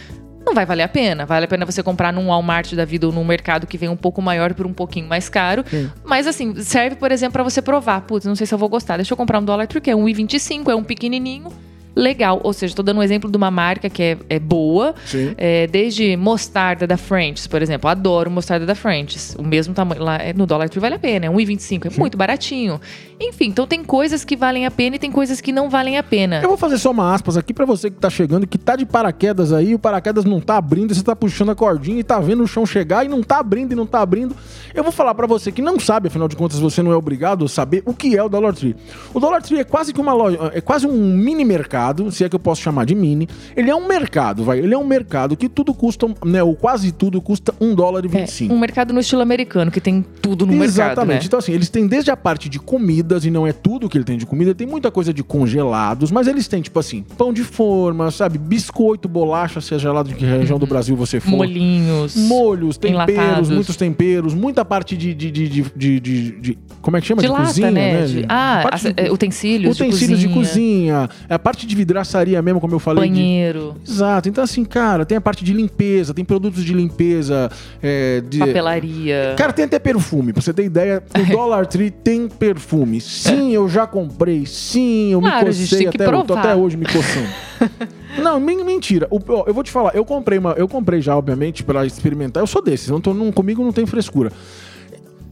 não 0.45 0.53
vai 0.53 0.65
valer 0.65 0.83
a 0.83 0.87
pena. 0.87 1.25
Vale 1.25 1.43
a 1.43 1.47
pena 1.47 1.65
você 1.65 1.83
comprar 1.83 2.13
num 2.13 2.27
Walmart 2.27 2.73
da 2.73 2.85
vida 2.85 3.05
ou 3.05 3.11
num 3.11 3.25
mercado 3.25 3.67
que 3.67 3.77
vem 3.77 3.89
um 3.89 3.97
pouco 3.97 4.21
maior 4.21 4.53
por 4.53 4.65
um 4.65 4.71
pouquinho 4.71 5.09
mais 5.09 5.27
caro. 5.27 5.65
Mas 6.05 6.25
assim, 6.25 6.55
serve, 6.61 6.95
por 6.95 7.11
exemplo, 7.11 7.33
pra 7.33 7.43
você 7.43 7.61
provar. 7.61 7.99
Putz, 8.01 8.25
não 8.25 8.35
sei 8.35 8.47
se 8.47 8.53
eu 8.53 8.57
vou 8.57 8.69
gostar. 8.69 8.95
Deixa 8.95 9.11
eu 9.11 9.17
comprar 9.17 9.39
um 9.39 9.43
Dollar 9.43 9.67
Tree, 9.67 9.81
que 9.81 9.91
é 9.91 9.95
um 9.95 10.05
1,25, 10.05 10.69
é 10.69 10.75
um 10.75 10.83
pequenininho. 10.83 11.49
Legal, 11.95 12.41
ou 12.43 12.51
seja, 12.51 12.75
tô 12.75 12.83
dando 12.83 12.97
um 12.97 13.03
exemplo 13.03 13.29
de 13.31 13.37
uma 13.37 13.49
marca 13.49 13.89
que 13.89 14.03
é, 14.03 14.17
é 14.29 14.39
boa, 14.39 14.93
Sim. 15.05 15.33
é, 15.37 15.65
desde 15.67 16.17
mostarda 16.17 16.85
da 16.85 16.97
French, 16.97 17.47
por 17.47 17.61
exemplo. 17.61 17.89
Adoro 17.89 18.29
mostarda 18.29 18.65
da 18.65 18.75
French. 18.75 19.17
O 19.37 19.43
mesmo 19.43 19.73
tamanho 19.73 20.03
lá 20.03 20.17
é, 20.17 20.33
no 20.33 20.45
Dollar 20.45 20.69
Tree 20.69 20.81
vale 20.81 20.95
a 20.95 20.99
pena, 20.99 21.27
é 21.27 21.29
1,25, 21.29 21.93
é 21.93 21.99
muito 21.99 22.17
baratinho. 22.17 22.79
Enfim, 23.19 23.45
então 23.45 23.65
tem 23.65 23.83
coisas 23.83 24.25
que 24.25 24.35
valem 24.35 24.65
a 24.65 24.71
pena 24.71 24.97
e 24.97 24.99
tem 24.99 25.09
coisas 25.09 25.39
que 25.39 25.51
não 25.51 25.69
valem 25.69 25.97
a 25.97 26.03
pena. 26.03 26.41
Eu 26.41 26.49
vou 26.49 26.57
fazer 26.57 26.77
só 26.77 26.91
uma 26.91 27.13
aspas 27.13 27.37
aqui 27.37 27.53
pra 27.53 27.65
você 27.65 27.89
que 27.89 27.97
tá 27.97 28.09
chegando, 28.09 28.45
que 28.45 28.57
tá 28.57 28.75
de 28.75 28.85
paraquedas 28.85 29.53
aí, 29.53 29.73
o 29.73 29.79
paraquedas 29.79 30.25
não 30.25 30.41
tá 30.41 30.57
abrindo, 30.57 30.93
você 30.93 31.01
tá 31.01 31.15
puxando 31.15 31.51
a 31.51 31.55
cordinha 31.55 31.99
e 31.99 32.03
tá 32.03 32.19
vendo 32.19 32.43
o 32.43 32.47
chão 32.47 32.65
chegar 32.65 33.05
e 33.05 33.07
não 33.07 33.23
tá 33.23 33.39
abrindo 33.39 33.71
e 33.71 33.75
não 33.75 33.85
tá 33.85 34.01
abrindo. 34.01 34.35
Eu 34.73 34.83
vou 34.83 34.91
falar 34.91 35.15
pra 35.15 35.25
você 35.25 35.51
que 35.51 35.61
não 35.61 35.79
sabe, 35.79 36.09
afinal 36.09 36.27
de 36.27 36.35
contas 36.35 36.59
você 36.59 36.83
não 36.83 36.91
é 36.91 36.95
obrigado 36.95 37.45
a 37.45 37.47
saber 37.47 37.81
o 37.85 37.93
que 37.93 38.17
é 38.17 38.23
o 38.23 38.27
Dollar 38.27 38.53
Tree. 38.53 38.75
O 39.13 39.19
Dollar 39.19 39.41
Tree 39.41 39.59
é 39.59 39.63
quase 39.63 39.93
que 39.93 40.01
uma 40.01 40.13
loja, 40.13 40.51
é 40.53 40.59
quase 40.59 40.85
um 40.85 41.15
mini 41.15 41.45
mercado, 41.45 41.84
se 42.11 42.23
é 42.23 42.29
que 42.29 42.35
eu 42.35 42.39
posso 42.39 42.61
chamar 42.61 42.85
de 42.85 42.95
mini. 42.95 43.27
Ele 43.55 43.69
é 43.69 43.75
um 43.75 43.87
mercado, 43.87 44.43
vai, 44.43 44.59
ele 44.59 44.73
é 44.73 44.77
um 44.77 44.85
mercado 44.85 45.35
que 45.35 45.49
tudo 45.49 45.73
custa, 45.73 46.07
né, 46.25 46.41
ou 46.41 46.55
quase 46.55 46.91
tudo 46.91 47.21
custa 47.21 47.53
um 47.59 47.73
dólar 47.75 48.03
e 48.05 48.07
É, 48.07 48.19
25. 48.21 48.53
um 48.53 48.59
mercado 48.59 48.93
no 48.93 48.99
estilo 48.99 49.21
americano, 49.21 49.69
que 49.71 49.81
tem 49.81 50.03
tudo 50.21 50.45
no 50.45 50.53
Exatamente. 50.63 50.77
mercado, 50.87 51.07
né? 51.07 51.19
Então, 51.25 51.39
assim, 51.39 51.51
eles 51.53 51.69
têm 51.69 51.87
desde 51.87 52.11
a 52.11 52.17
parte 52.17 52.47
de 52.49 52.59
comida, 52.59 52.85
comidas, 52.85 53.25
e 53.25 53.31
não 53.31 53.47
é 53.47 53.51
tudo 53.53 53.87
que 53.89 53.97
ele 53.97 54.03
tem 54.05 54.17
de 54.17 54.25
comida, 54.25 54.53
tem 54.53 54.67
muita 54.67 54.91
coisa 54.91 55.13
de 55.13 55.23
congelados, 55.23 56.11
mas 56.11 56.27
eles 56.27 56.47
têm, 56.47 56.61
tipo 56.61 56.79
assim, 56.79 57.03
pão 57.17 57.31
de 57.33 57.43
forma, 57.43 58.11
sabe? 58.11 58.37
Biscoito, 58.37 59.07
bolacha, 59.07 59.61
seja 59.61 59.91
lá 59.91 60.03
de 60.03 60.13
que 60.13 60.25
região 60.25 60.59
do 60.59 60.67
Brasil 60.67 60.95
você 60.95 61.19
for. 61.19 61.31
Molinhos. 61.31 62.15
Molhos, 62.15 62.77
temperos, 62.77 63.13
enlatados. 63.15 63.49
muitos 63.49 63.75
temperos, 63.75 64.33
muita 64.33 64.63
parte 64.65 64.95
de. 64.97 65.13
de, 65.13 65.31
de, 65.31 65.47
de, 65.49 65.99
de- 65.99 66.31
de- 66.41 66.57
como 66.81 66.97
é 66.97 67.01
que 67.01 67.07
chama? 67.07 67.21
De 67.21 67.27
De, 67.27 67.33
lata, 67.33 67.45
cozinha, 67.47 67.71
né? 67.71 67.93
né? 68.01 68.05
De- 68.07 68.25
ah, 68.29 68.69
de- 68.75 68.93
é, 68.97 69.11
utensílios, 69.11 69.75
utensílios 69.79 70.19
de 70.19 70.27
de 70.27 70.33
cozinha. 70.33 71.09
É 71.29 71.33
a 71.35 71.39
parte 71.39 71.65
de 71.65 71.74
vidraçaria 71.75 72.41
mesmo, 72.41 72.59
como 72.59 72.73
eu 72.73 72.79
falei. 72.79 73.07
de- 73.09 73.15
banheiro, 73.15 73.75
Exato. 73.87 74.27
Então, 74.29 74.43
assim, 74.43 74.63
cara, 74.65 75.05
tem 75.05 75.17
a 75.17 75.21
parte 75.21 75.43
de 75.43 75.53
limpeza, 75.53 76.13
tem 76.13 76.25
produtos 76.25 76.63
de 76.63 76.73
limpeza, 76.73 77.51
é, 77.83 78.21
de. 78.27 78.39
papelaria. 78.39 79.35
Cara, 79.37 79.53
tem 79.53 79.65
até 79.65 79.77
perfume, 79.77 80.33
pra 80.33 80.41
você 80.41 80.53
ter 80.53 80.63
ideia. 80.65 81.03
O 81.19 81.25
Dollar 81.31 81.67
Tree 81.67 81.91
tem 81.91 82.27
perfume. 82.27 82.99
Sim, 83.01 83.51
eu 83.53 83.67
já 83.69 83.85
comprei. 83.85 84.45
Sim, 84.45 85.11
eu 85.11 85.19
Claro, 85.21 85.39
me 85.47 85.53
cocei 85.53 85.87
até, 85.87 86.05
eu 86.07 86.19
até 86.37 86.55
hoje 86.55 86.77
me 86.77 86.85
coçando. 86.85 87.27
Não, 88.21 88.39
men- 88.39 88.63
mentira. 88.63 89.07
Eu 89.11 89.53
vou 89.53 89.61
te 89.63 89.69
falar, 89.71 89.93
eu 89.93 90.05
comprei 90.05 90.39
uma, 90.39 90.51
eu 90.53 90.67
comprei 90.69 91.01
já, 91.01 91.17
obviamente, 91.17 91.63
pra 91.63 91.85
experimentar. 91.85 92.41
Eu 92.41 92.47
sou 92.47 92.61
desses, 92.61 92.87
não 92.87 93.01
tô, 93.01 93.13
não, 93.13 93.29
comigo 93.31 93.61
não 93.63 93.73
tem 93.73 93.85
frescura. 93.85 94.31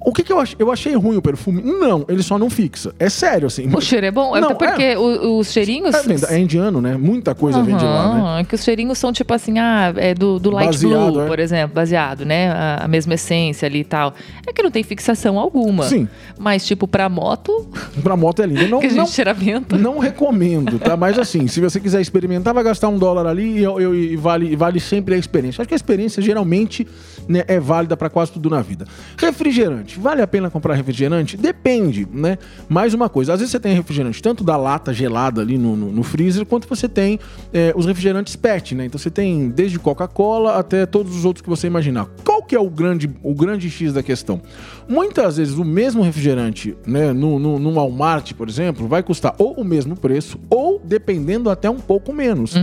O 0.06 0.12
que, 0.14 0.24
que 0.24 0.32
eu 0.34 0.40
achei? 0.40 0.56
Eu 0.60 0.72
achei 0.72 0.94
ruim 0.96 1.16
o 1.18 1.22
perfume? 1.22 1.62
Não, 1.62 2.06
ele 2.10 2.22
só 2.22 2.38
não 2.38 2.50
fixa. 2.50 2.94
É 3.00 3.10
sério, 3.10 3.48
assim. 3.48 3.70
O 3.74 3.80
cheiro 3.80 4.06
é 4.06 4.12
bom? 4.12 4.36
Não, 4.38 4.50
Até 4.50 4.68
porque 4.68 4.96
o- 4.98 5.40
os 5.40 5.52
cheirinhos. 5.52 5.96
É, 6.30 6.36
é 6.36 6.40
indiano, 6.40 6.82
né? 6.82 6.98
Muita 6.98 7.34
coisa 7.34 7.62
vem 7.64 7.78
de 7.78 7.86
lá, 7.86 8.14
né? 8.36 8.42
É 8.42 8.44
que 8.44 8.56
os 8.56 8.64
cheirinhos 8.64 8.98
são 8.98 9.14
tipo 9.14 9.34
assim, 9.34 9.60
ah, 9.60 9.94
é 9.96 10.14
do, 10.14 10.40
do 10.40 10.52
light 10.52 10.68
Baseado, 10.74 11.12
blue, 11.14 11.22
é. 11.22 11.28
por 11.28 11.40
exemplo, 11.40 11.74
baseado, 11.76 12.26
né? 12.26 12.52
A, 12.52 12.82
a 12.84 12.88
mesma 12.88 13.14
essência 13.14 13.66
ali 13.66 13.80
e 13.80 13.84
tal. 13.86 14.14
É 14.46 14.52
que 14.52 14.62
não 14.62 14.70
tem 14.72 14.84
fixação 14.84 15.40
alguma. 15.40 15.84
Sim. 15.84 16.08
Mas, 16.38 16.66
tipo, 16.66 16.88
pra 16.88 17.08
moto, 17.08 17.68
Pra 18.04 18.18
moto 18.18 18.42
é 18.42 18.46
lindo. 18.46 18.68
Não, 18.74 18.80
que 18.80 18.88
a 18.88 18.90
gente 18.90 18.98
não, 18.98 19.06
cheira 19.08 19.34
vento. 19.34 19.78
Não 19.78 20.00
recomendo, 20.00 20.80
tá? 20.80 20.98
Mas 20.98 21.18
assim, 21.18 21.48
se 21.48 21.62
você 21.62 21.80
quiser 21.80 22.02
experimentar, 22.02 22.54
vai 22.54 22.64
gastar 22.64 22.90
um 22.90 22.98
dólar 22.98 23.26
ali 23.28 23.60
e, 23.60 23.64
eu- 23.64 23.80
eu- 23.80 23.96
e 23.96 24.16
vale, 24.16 24.56
vale 24.56 24.80
sempre 24.80 25.16
a 25.16 25.18
experiência. 25.18 25.62
Acho 25.62 25.68
que 25.68 25.74
a 25.74 25.78
experiência 25.78 26.22
geralmente 26.22 26.88
né, 27.28 27.44
é 27.48 27.60
válida 27.60 27.96
para 27.96 28.10
quase 28.10 28.32
tudo 28.34 28.50
na 28.50 28.62
vida. 28.62 28.86
Refrigerante, 29.18 29.93
vale 30.00 30.22
a 30.22 30.28
pena 30.28 30.50
comprar 30.50 30.76
refrigerante? 30.76 31.38
Depende, 31.38 32.08
né? 32.12 32.38
Mais 32.70 32.94
uma 32.94 33.10
coisa, 33.10 33.34
às 33.34 33.40
vezes 33.40 33.52
você 33.52 33.60
tem 33.60 33.76
refrigerante 33.76 34.22
tanto 34.22 34.44
da 34.44 34.58
lata 34.58 34.94
gelada 34.94 35.42
ali 35.42 35.58
no, 35.58 35.76
no, 35.76 35.92
no 35.92 36.04
freezer, 36.04 36.46
quanto 36.46 36.68
você 36.68 36.88
tem 36.88 37.20
é, 37.54 37.74
os 37.76 37.86
refrigerantes 37.86 38.36
PET, 38.36 38.76
né? 38.76 38.86
Então 38.86 39.00
você 39.00 39.10
tem 39.10 39.50
desde 39.50 39.80
Coca-Cola 39.80 40.58
até 40.58 40.86
todos 40.86 41.16
os 41.16 41.26
outros 41.26 41.42
que 41.42 41.50
você 41.50 41.68
imaginar. 41.68 42.08
Qual 42.24 42.44
que 42.44 42.56
é 42.56 42.60
o 42.60 42.70
grande, 42.70 43.10
o 43.22 43.34
grande 43.34 43.70
X 43.70 43.94
da 43.94 44.04
questão? 44.04 44.42
Muitas 44.88 45.38
vezes 45.38 45.56
o 45.56 45.64
mesmo 45.64 46.02
refrigerante, 46.04 46.76
né, 46.86 47.14
no, 47.14 47.40
no, 47.40 47.60
no 47.60 47.74
Walmart, 47.74 48.34
por 48.34 48.50
exemplo, 48.50 48.88
vai 48.88 49.02
custar 49.02 49.34
ou 49.38 49.54
o 49.54 49.64
mesmo 49.64 49.96
preço, 49.96 50.40
ou 50.50 50.82
dependendo 50.84 51.50
até 51.50 51.70
um 51.70 51.80
pouco 51.80 52.14
menos. 52.14 52.56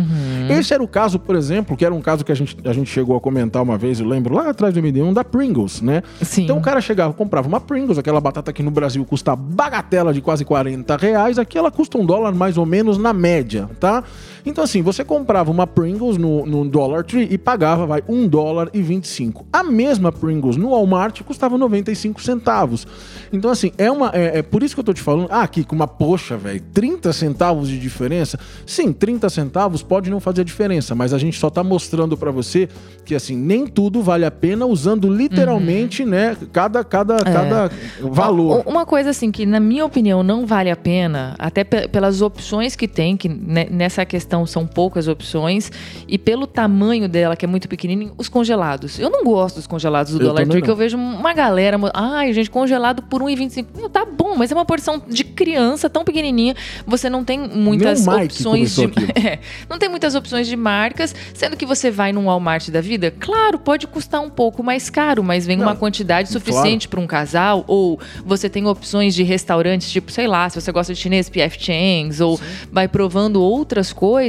Esse 0.49 0.75
era 0.75 0.83
o 0.83 0.89
caso, 0.89 1.19
por 1.19 1.37
exemplo, 1.37 1.77
que 1.77 1.85
era 1.85 1.95
um 1.95 2.01
caso 2.01 2.25
que 2.25 2.33
a 2.33 2.35
gente, 2.35 2.57
a 2.65 2.73
gente 2.73 2.91
chegou 2.91 3.17
a 3.17 3.21
comentar 3.21 3.63
uma 3.63 3.79
vez, 3.79 4.01
eu 4.01 4.07
lembro, 4.07 4.35
lá 4.35 4.51
atrás 4.51 4.75
do 4.75 4.81
MD1, 4.81 5.15
da 5.15 5.25
Pringles, 5.25 5.81
né? 5.81 6.03
Sim. 6.23 6.45
Então 6.45 6.59
o 6.59 6.61
cara 6.61 6.81
chegava, 6.81 7.13
comprava 7.21 7.47
uma 7.47 7.61
Pringles, 7.61 7.99
aquela 7.99 8.19
batata 8.19 8.51
aqui 8.51 8.63
no 8.63 8.71
Brasil 8.71 9.05
custa 9.05 9.37
bagatela 9.37 10.11
de 10.11 10.23
quase 10.23 10.43
40 10.43 10.97
reais, 10.97 11.39
aqui 11.39 11.59
ela 11.59 11.71
custa 11.71 11.99
um 11.99 12.07
dólar 12.07 12.33
mais 12.33 12.57
ou 12.57 12.65
menos 12.65 12.97
na 12.97 13.13
média, 13.13 13.69
tá? 13.79 14.03
Então 14.45 14.65
assim, 14.65 14.83
você 14.83 15.05
comprava 15.05 15.51
uma 15.51 15.67
Pringles 15.67 16.17
no, 16.17 16.45
no 16.47 16.69
Dollar 16.69 17.05
Tree 17.05 17.29
e 17.31 17.37
pagava, 17.39 17.87
vai, 17.87 18.03
um 18.09 18.27
dólar 18.27 18.69
e 18.73 18.81
25. 18.83 19.47
A 19.53 19.63
mesma 19.63 20.11
Pringles 20.13 20.57
no 20.57 20.71
Walmart 20.71 21.21
custava 21.23 21.57
95 21.59 22.23
centavos. 22.23 22.87
Então 23.33 23.51
assim, 23.51 23.73
é 23.79 23.91
uma 23.91 24.11
é, 24.15 24.39
é 24.39 24.43
por 24.43 24.63
isso 24.63 24.75
que 24.75 24.81
eu 24.81 24.85
tô 24.85 24.93
te 24.93 25.03
falando, 25.03 25.29
ah, 25.31 25.43
aqui 25.43 25.65
com 25.65 25.75
uma 25.77 25.87
poxa, 25.87 26.37
velho, 26.37 26.61
30 26.73 27.13
centavos 27.13 27.69
de 27.69 27.79
diferença. 27.79 28.39
Sim, 28.67 28.93
30 28.93 29.29
centavos 29.29 29.83
pode 29.83 30.11
não 30.11 30.21
fazer 30.21 30.45
diferença, 30.45 30.95
mas 30.95 31.13
a 31.13 31.19
gente 31.19 31.39
só 31.39 31.51
tá 31.51 31.63
mostrando 31.65 32.17
pra 32.17 32.31
você 32.31 32.69
que 33.05 33.15
assim, 33.15 33.37
nem 33.37 33.67
tudo 33.67 34.03
vale 34.03 34.25
a 34.25 34.31
pena 34.31 34.67
usando 34.67 35.09
literalmente, 35.13 36.05
né, 36.05 36.37
cada 36.53 36.85
cada 36.85 37.25
cada 37.25 37.71
valor. 38.01 38.63
Uma 38.67 38.87
coisa 38.87 39.11
assim 39.11 39.31
que, 39.31 39.45
na 39.47 39.59
minha 39.61 39.85
opinião, 39.85 40.23
não 40.23 40.47
vale 40.47 40.71
a 40.71 40.77
pena, 40.77 41.35
até 41.39 41.65
pe- 41.65 41.89
pelas 41.89 42.23
opções 42.23 42.77
que 42.77 42.87
tem, 42.87 43.17
que 43.17 43.29
ne- 43.29 43.69
nessa 43.71 44.05
questão 44.05 44.30
são 44.47 44.67
poucas 44.67 45.09
opções, 45.09 45.71
e 46.07 46.19
pelo 46.19 46.47
tamanho 46.47 47.09
dela, 47.09 47.37
que 47.37 47.45
é 47.45 47.49
muito 47.49 47.69
pequenininho, 47.69 48.13
os 48.17 48.29
congelados. 48.29 48.99
Eu 48.99 49.11
não 49.11 49.25
gosto 49.25 49.57
dos 49.57 49.67
congelados 49.67 50.13
do 50.13 50.21
Eu 50.21 50.29
Dollar 50.29 50.47
Tree, 50.47 50.63
que 50.63 50.71
eu 50.71 50.77
vejo 50.77 50.97
uma 50.97 51.33
galera, 51.33 51.79
ai, 51.95 52.33
gente, 52.33 52.51
congelado 52.51 53.03
por 53.03 53.23
1,25. 53.23 53.67
Meu, 53.77 53.89
tá 53.89 54.05
bom, 54.05 54.35
mas 54.37 54.51
é 54.51 54.55
uma 54.55 54.65
porção 54.65 55.03
de 55.09 55.25
criança 55.25 55.89
tão 55.89 56.05
pequenininha, 56.05 56.55
você 56.87 57.11
não 57.11 57.25
tem 57.25 57.39
muitas 57.39 58.07
Mike 58.07 58.25
opções 58.25 58.75
de... 58.75 58.91
É, 59.21 59.39
não 59.69 59.79
tem 59.79 59.89
muitas 59.89 60.15
opções 60.15 60.47
de 60.47 60.57
marcas, 60.57 61.15
sendo 61.35 61.57
que 61.57 61.67
você 61.67 61.91
vai 61.91 62.13
num 62.13 62.27
Walmart 62.27 62.71
da 62.71 62.81
vida, 62.81 63.13
claro, 63.19 63.59
pode 63.59 63.87
custar 63.87 64.21
um 64.21 64.31
pouco 64.31 64.63
mais 64.63 64.89
caro, 64.89 65.23
mas 65.23 65.47
vem 65.47 65.57
Não, 65.57 65.67
uma 65.67 65.77
quantidade 65.77 66.29
claro. 66.29 66.45
suficiente 66.45 66.89
para 66.89 67.01
um 67.01 67.07
casal, 67.07 67.65
ou 67.67 67.99
você 68.25 68.49
tem 68.49 68.67
opções 68.67 69.15
de 69.15 69.23
restaurantes, 69.23 69.91
tipo, 69.91 70.11
sei 70.11 70.27
lá, 70.27 70.49
se 70.49 70.61
você 70.61 70.71
gosta 70.73 70.95
de 70.95 71.01
chinês, 71.01 71.29
PF 71.29 71.59
Chang's, 71.59 72.21
ou 72.21 72.41
vai 72.71 72.89
provando 72.89 73.43
outras 73.43 73.93
coisas, 73.93 74.20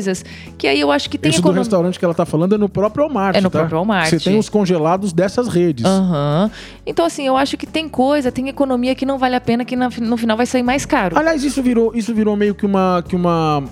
que 0.58 0.68
aí 0.68 0.80
eu 0.80 0.92
acho 0.92 1.10
que 1.10 1.18
tem 1.18 1.30
Isso 1.32 1.42
do 1.42 1.46
econom- 1.48 1.60
restaurante 1.60 2.00
que 2.00 2.06
ela 2.06 2.14
tá 2.14 2.26
falando 2.26 2.56
é 2.56 2.58
no 2.58 2.70
próprio 2.70 3.04
Walmart, 3.06 3.36
É 3.36 3.42
no 3.42 3.50
tá? 3.50 3.60
próprio 3.60 3.78
Walmart. 3.78 4.10
Você 4.10 4.20
tem 4.20 4.38
os 4.40 4.50
congelados 4.50 5.12
dessas 5.14 5.48
redes. 5.48 5.86
Aham. 5.86 6.50
Então, 6.86 7.06
assim, 7.06 7.26
eu 7.28 7.36
acho 7.38 7.58
que 7.58 7.66
tem 7.68 7.88
coisa, 7.90 8.32
tem 8.32 8.48
economia 8.50 8.96
que 8.96 9.06
não 9.06 9.18
vale 9.18 9.36
a 9.36 9.42
pena, 9.42 9.64
que 9.66 9.76
no 9.76 10.18
final 10.18 10.38
vai 10.38 10.46
sair 10.46 10.64
mais 10.64 10.86
caro. 10.86 11.18
Aliás, 11.18 11.44
isso 11.44 11.62
virou, 11.62 11.92
isso 11.96 12.14
virou 12.14 12.36
meio 12.36 12.56
que 12.56 12.66
uma, 12.66 13.04
que 13.08 13.16
uma, 13.16 13.64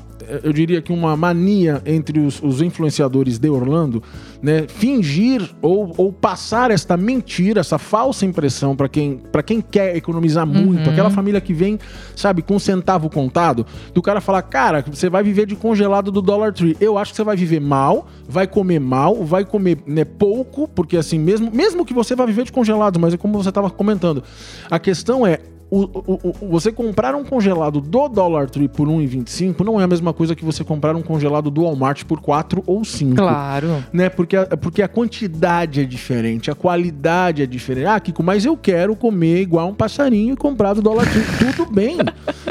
eu 0.43 0.53
diria 0.53 0.81
que 0.81 0.91
uma 0.91 1.15
mania 1.15 1.81
entre 1.85 2.19
os, 2.19 2.41
os 2.41 2.61
influenciadores 2.61 3.37
de 3.37 3.49
Orlando, 3.49 4.01
né? 4.41 4.65
Fingir 4.67 5.49
ou, 5.61 5.93
ou 5.97 6.11
passar 6.13 6.71
esta 6.71 6.95
mentira, 6.95 7.59
essa 7.59 7.77
falsa 7.77 8.25
impressão 8.25 8.75
para 8.75 8.87
quem, 8.87 9.17
pra 9.31 9.41
quem 9.43 9.61
quer 9.61 9.95
economizar 9.95 10.45
muito, 10.45 10.85
Uhum. 10.85 10.91
aquela 10.91 11.09
família 11.09 11.41
que 11.41 11.53
vem, 11.53 11.79
sabe, 12.15 12.41
com 12.41 12.55
um 12.55 12.59
centavo 12.59 13.09
contado, 13.09 13.65
do 13.93 14.01
cara 14.01 14.21
falar, 14.21 14.41
cara, 14.43 14.83
você 14.89 15.09
vai 15.09 15.23
viver 15.23 15.45
de 15.45 15.55
congelado 15.55 16.11
do 16.11 16.21
Dollar 16.21 16.53
Tree. 16.53 16.77
Eu 16.79 16.97
acho 16.97 17.11
que 17.11 17.17
você 17.17 17.23
vai 17.23 17.35
viver 17.35 17.59
mal, 17.59 18.07
vai 18.27 18.47
comer 18.47 18.79
mal, 18.79 19.23
vai 19.23 19.43
comer 19.43 19.79
né, 19.85 20.05
pouco, 20.05 20.67
porque 20.67 20.97
assim, 20.97 21.19
mesmo, 21.19 21.51
mesmo 21.51 21.85
que 21.85 21.93
você 21.93 22.15
vá 22.15 22.25
viver 22.25 22.43
de 22.43 22.51
congelado, 22.51 22.99
mas 22.99 23.13
é 23.13 23.17
como 23.17 23.41
você 23.41 23.49
estava 23.49 23.69
comentando, 23.69 24.23
a 24.69 24.79
questão 24.79 25.25
é 25.25 25.39
o, 25.71 25.81
o- 25.83 26.19
o- 26.41 26.49
você 26.49 26.71
comprar 26.71 27.13
um 27.15 27.23
congelado 27.23 27.79
do 27.81 28.07
Dollar 28.09 28.49
Tree 28.49 28.67
por 28.67 28.87
1,25 28.87 29.63
não 29.63 29.79
é 29.79 29.83
a 29.83 29.87
mesma 29.87 30.13
coisa 30.13 30.35
que 30.35 30.43
você 30.43 30.63
comprar 30.63 30.95
um 30.95 31.01
congelado 31.01 31.51
do 31.51 31.63
Walmart 31.63 32.03
por 32.05 32.19
4 32.21 32.63
ou 32.65 32.83
5. 32.83 33.15
Claro. 33.15 33.83
Né? 33.93 34.09
Porque, 34.09 34.35
a, 34.35 34.45
porque 34.57 34.81
a 34.81 34.87
quantidade 34.87 35.81
é 35.81 35.83
diferente, 35.83 36.49
a 36.49 36.55
qualidade 36.55 37.41
é 37.43 37.45
diferente. 37.45 37.85
Ah, 37.87 37.99
Kiko, 37.99 38.23
mas 38.23 38.45
eu 38.45 38.55
quero 38.57 38.95
comer 38.95 39.41
igual 39.41 39.69
um 39.69 39.73
passarinho 39.73 40.33
e 40.33 40.37
comprar 40.37 40.73
do 40.73 40.81
Dollar 40.81 41.05
Tree. 41.09 41.23
Tudo 41.55 41.71
bem. 41.71 41.97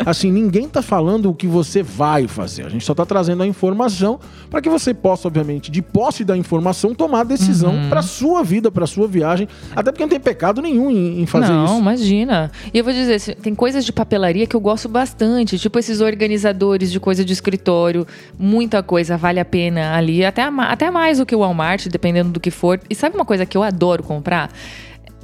Assim, 0.07 0.31
ninguém 0.31 0.69
tá 0.69 0.83
falando 0.83 1.31
o 1.31 1.35
que 1.35 1.47
você 1.47 1.83
vai 1.83 2.29
fazer. 2.29 2.67
A 2.67 2.69
gente 2.69 2.85
só 2.85 2.95
tá 2.95 3.05
trazendo 3.07 3.43
a 3.43 3.47
informação 3.47 4.19
para 4.51 4.61
que 4.61 4.69
você 4.69 4.93
possa, 4.95 5.29
obviamente, 5.29 5.71
de 5.71 5.83
posse 5.83 6.25
da 6.25 6.37
informação, 6.37 6.95
tomar 6.95 7.21
a 7.21 7.25
decisão 7.25 7.69
Uhum. 7.75 7.89
pra 7.89 8.03
sua 8.03 8.43
vida, 8.43 8.71
pra 8.71 8.87
sua 8.87 9.07
viagem. 9.09 9.49
Até 9.75 9.91
porque 9.91 10.03
não 10.05 10.09
tem 10.09 10.21
pecado 10.21 10.61
nenhum 10.63 10.91
em, 10.91 11.21
em 11.23 11.27
fazer 11.27 11.49
não, 11.53 11.65
isso. 11.65 11.79
imagina. 11.79 12.51
E 12.73 12.79
eu 12.79 12.85
vou 12.85 12.93
dizer, 12.93 13.08
tem 13.43 13.55
coisas 13.55 13.85
de 13.85 13.93
papelaria 13.93 14.47
que 14.47 14.55
eu 14.57 14.61
gosto 14.61 14.89
bastante, 14.89 15.59
tipo 15.59 15.79
esses 15.79 16.01
organizadores 16.01 16.91
de 16.91 17.01
coisa 17.01 17.25
de 17.25 17.33
escritório, 17.33 18.07
muita 18.39 18.83
coisa 18.83 19.17
vale 19.17 19.41
a 19.41 19.45
pena 19.45 19.95
ali, 19.97 20.25
até, 20.25 20.43
até 20.43 20.91
mais 20.91 21.19
do 21.19 21.27
que 21.27 21.35
o 21.35 21.41
Walmart, 21.41 21.87
dependendo 21.89 22.31
do 22.31 22.41
que 22.41 22.51
for. 22.51 22.81
E 22.89 22.95
sabe 22.95 23.15
uma 23.17 23.25
coisa 23.25 23.45
que 23.47 23.57
eu 23.57 23.63
adoro 23.63 24.03
comprar? 24.03 24.51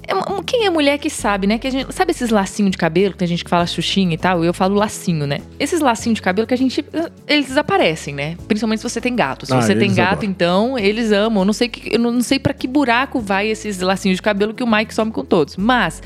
É 0.07 0.13
Quem 0.45 0.67
é 0.67 0.71
mulher 0.71 0.99
que 0.99 1.09
sabe, 1.09 1.47
né? 1.47 1.57
Que 1.57 1.67
a 1.67 1.71
gente, 1.71 1.91
sabe 1.95 2.11
esses 2.11 2.29
lacinhos 2.29 2.73
de 2.73 2.77
cabelo, 2.77 3.13
que 3.13 3.19
tem 3.19 3.27
gente 3.29 3.43
que 3.43 3.49
fala 3.49 3.67
xuxinha 3.67 4.13
e 4.13 4.19
tal? 4.19 4.45
Eu 4.45 4.53
falo 4.53 4.75
lacinho, 4.75 5.27
né? 5.27 5.39
Esses 5.59 5.81
lacinhos 5.81 6.17
de 6.17 6.23
cabelo 6.23 6.47
que 6.47 6.53
a 6.53 6.59
gente. 6.59 6.85
Eles 7.27 7.47
desaparecem, 7.47 8.15
né? 8.15 8.37
Principalmente 8.47 8.81
se 8.81 8.89
você 8.89 9.01
tem 9.01 9.17
gato. 9.17 9.47
Se 9.47 9.55
Ah, 9.55 9.63
você 9.63 9.75
tem 9.75 9.95
gato, 9.95 10.13
adoram. 10.19 10.31
então, 10.31 10.79
eles 10.79 11.11
amam. 11.11 11.41
Eu 11.43 11.47
não 11.47 11.53
sei, 11.55 11.69
que, 11.71 11.95
eu 11.95 11.99
não 11.99 12.13
não 12.13 12.23
sei 12.23 12.39
para 12.39 12.53
que 12.53 12.69
buraco 12.69 13.19
vai 13.19 13.49
esses 13.49 13.81
lacinhos 13.81 14.17
de 14.17 14.23
cabelo 14.23 14.53
que 14.53 14.63
o 14.63 14.67
Mike 14.67 14.95
some 14.95 15.11
com 15.11 15.25
todos. 15.25 15.57
Mas. 15.57 16.03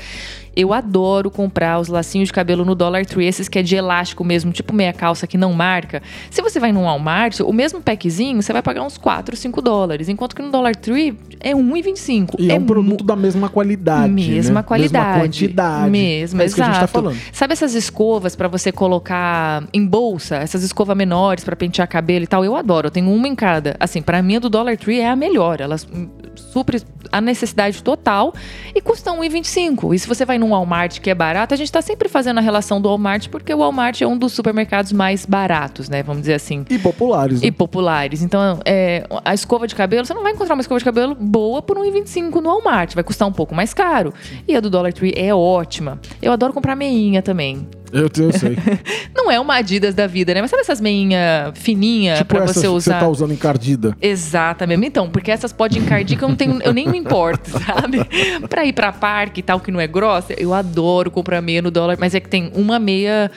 Eu 0.55 0.73
adoro 0.73 1.29
comprar 1.31 1.79
os 1.79 1.87
lacinhos 1.87 2.29
de 2.29 2.33
cabelo 2.33 2.65
no 2.65 2.75
Dollar 2.75 3.05
Tree, 3.05 3.25
esses 3.27 3.47
que 3.47 3.59
é 3.59 3.63
de 3.63 3.75
elástico 3.75 4.23
mesmo, 4.23 4.51
tipo 4.51 4.73
meia 4.73 4.91
calça 4.93 5.25
que 5.27 5.37
não 5.37 5.53
marca. 5.53 6.01
Se 6.29 6.41
você 6.41 6.59
vai 6.59 6.71
num 6.71 6.83
Walmart, 6.83 7.39
o 7.41 7.53
mesmo 7.53 7.81
packzinho, 7.81 8.41
você 8.41 8.51
vai 8.51 8.61
pagar 8.61 8.83
uns 8.83 8.97
4, 8.97 9.35
5 9.35 9.61
dólares. 9.61 10.09
Enquanto 10.09 10.35
que 10.35 10.41
no 10.41 10.51
Dollar 10.51 10.75
Tree 10.75 11.17
é 11.39 11.53
1,25. 11.53 12.35
E 12.39 12.51
é, 12.51 12.55
um 12.55 12.59
mu- 12.61 12.65
produto 12.65 13.03
da 13.03 13.15
mesma 13.15 13.49
qualidade. 13.49 14.11
Mesma 14.11 14.55
né? 14.59 14.63
qualidade. 14.63 15.05
Mesma 15.07 15.21
quantidade. 15.21 15.89
Mesmo, 15.89 16.41
é 16.41 16.45
isso 16.45 16.55
que 16.55 16.61
a 16.61 16.65
gente 16.65 16.73
tá 16.73 16.79
exato. 16.79 16.93
falando. 16.93 17.17
Sabe 17.31 17.53
essas 17.53 17.73
escovas 17.73 18.35
pra 18.35 18.47
você 18.47 18.71
colocar 18.71 19.63
em 19.73 19.85
bolsa? 19.85 20.35
Essas 20.37 20.63
escovas 20.63 20.95
menores 20.97 21.43
pra 21.43 21.55
pentear 21.55 21.87
cabelo 21.87 22.23
e 22.23 22.27
tal? 22.27 22.43
Eu 22.43 22.55
adoro. 22.55 22.87
Eu 22.87 22.91
tenho 22.91 23.09
uma 23.11 23.27
em 23.27 23.35
cada. 23.35 23.75
Assim, 23.79 24.01
pra 24.01 24.21
mim 24.21 24.35
a 24.37 24.39
do 24.39 24.49
Dollar 24.49 24.77
Tree 24.77 24.99
é 24.99 25.09
a 25.09 25.15
melhor. 25.15 25.61
Ela 25.61 25.75
hum, 25.93 26.09
supre 26.35 26.81
a 27.11 27.21
necessidade 27.21 27.81
total 27.83 28.33
e 28.75 28.81
custa 28.81 29.11
1,25. 29.11 29.93
E 29.93 29.99
se 29.99 30.07
você 30.07 30.25
vai 30.25 30.37
num 30.37 30.48
um 30.49 30.51
Walmart 30.51 30.99
que 30.99 31.09
é 31.09 31.15
barato, 31.15 31.53
a 31.53 31.57
gente 31.57 31.71
tá 31.71 31.81
sempre 31.81 32.09
fazendo 32.09 32.39
a 32.39 32.41
relação 32.41 32.81
do 32.81 32.89
Walmart, 32.89 33.29
porque 33.29 33.53
o 33.53 33.59
Walmart 33.59 34.01
é 34.01 34.07
um 34.07 34.17
dos 34.17 34.33
supermercados 34.33 34.91
mais 34.91 35.25
baratos, 35.25 35.87
né? 35.87 36.03
Vamos 36.03 36.21
dizer 36.21 36.33
assim. 36.33 36.65
E 36.69 36.77
populares. 36.77 37.41
Né? 37.41 37.47
E 37.47 37.51
populares. 37.51 38.21
Então, 38.21 38.59
é, 38.65 39.05
a 39.23 39.33
escova 39.33 39.67
de 39.67 39.75
cabelo, 39.75 40.05
você 40.05 40.13
não 40.13 40.23
vai 40.23 40.33
encontrar 40.33 40.55
uma 40.55 40.61
escova 40.61 40.79
de 40.79 40.85
cabelo 40.85 41.15
boa 41.15 41.61
por 41.61 41.77
1,25 41.77 42.35
no 42.41 42.49
Walmart. 42.49 42.95
Vai 42.95 43.03
custar 43.03 43.27
um 43.27 43.31
pouco 43.31 43.53
mais 43.53 43.73
caro. 43.73 44.13
E 44.47 44.55
a 44.55 44.59
do 44.59 44.69
Dollar 44.69 44.91
Tree 44.91 45.13
é 45.15 45.33
ótima. 45.33 45.99
Eu 46.21 46.31
adoro 46.31 46.53
comprar 46.53 46.75
meinha 46.75 47.21
também. 47.21 47.67
Eu, 47.91 48.09
eu 48.17 48.31
sei. 48.31 48.57
não 49.15 49.31
é 49.31 49.39
uma 49.39 49.55
Adidas 49.55 49.93
da 49.93 50.07
vida, 50.07 50.33
né? 50.33 50.41
Mas 50.41 50.49
sabe 50.49 50.61
essas 50.61 50.79
meinhas 50.79 51.51
fininhas 51.55 52.19
tipo 52.19 52.35
pra 52.35 52.45
você 52.45 52.67
usar? 52.67 52.93
Que 52.93 52.99
você 52.99 53.05
tá 53.05 53.09
usando 53.09 53.33
encardida. 53.33 53.95
Exatamente. 54.01 54.85
Então, 54.85 55.09
porque 55.09 55.31
essas 55.31 55.51
podem 55.51 55.81
encardir 55.81 56.17
que 56.17 56.23
eu, 56.23 56.29
não 56.29 56.35
tenho, 56.35 56.61
eu 56.61 56.73
nem 56.73 56.87
me 56.87 56.97
importo, 56.97 57.49
sabe? 57.59 57.99
pra 58.47 58.65
ir 58.65 58.73
pra 58.73 58.91
parque 58.91 59.39
e 59.41 59.43
tal, 59.43 59.59
que 59.59 59.71
não 59.71 59.79
é 59.79 59.87
grossa, 59.87 60.33
eu 60.33 60.53
adoro 60.53 61.11
comprar 61.11 61.41
meia 61.41 61.61
no 61.61 61.71
dólar. 61.71 61.97
Mas 61.99 62.15
é 62.15 62.19
que 62.19 62.29
tem 62.29 62.51
uma 62.55 62.79
meia 62.79 63.29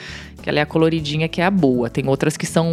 que 0.43 0.49
ela 0.49 0.59
é 0.59 0.61
a 0.61 0.65
coloridinha 0.65 1.29
que 1.29 1.39
é 1.39 1.45
a 1.45 1.49
boa. 1.49 1.89
Tem 1.89 2.05
outras 2.05 2.35
que 2.35 2.45
são 2.45 2.67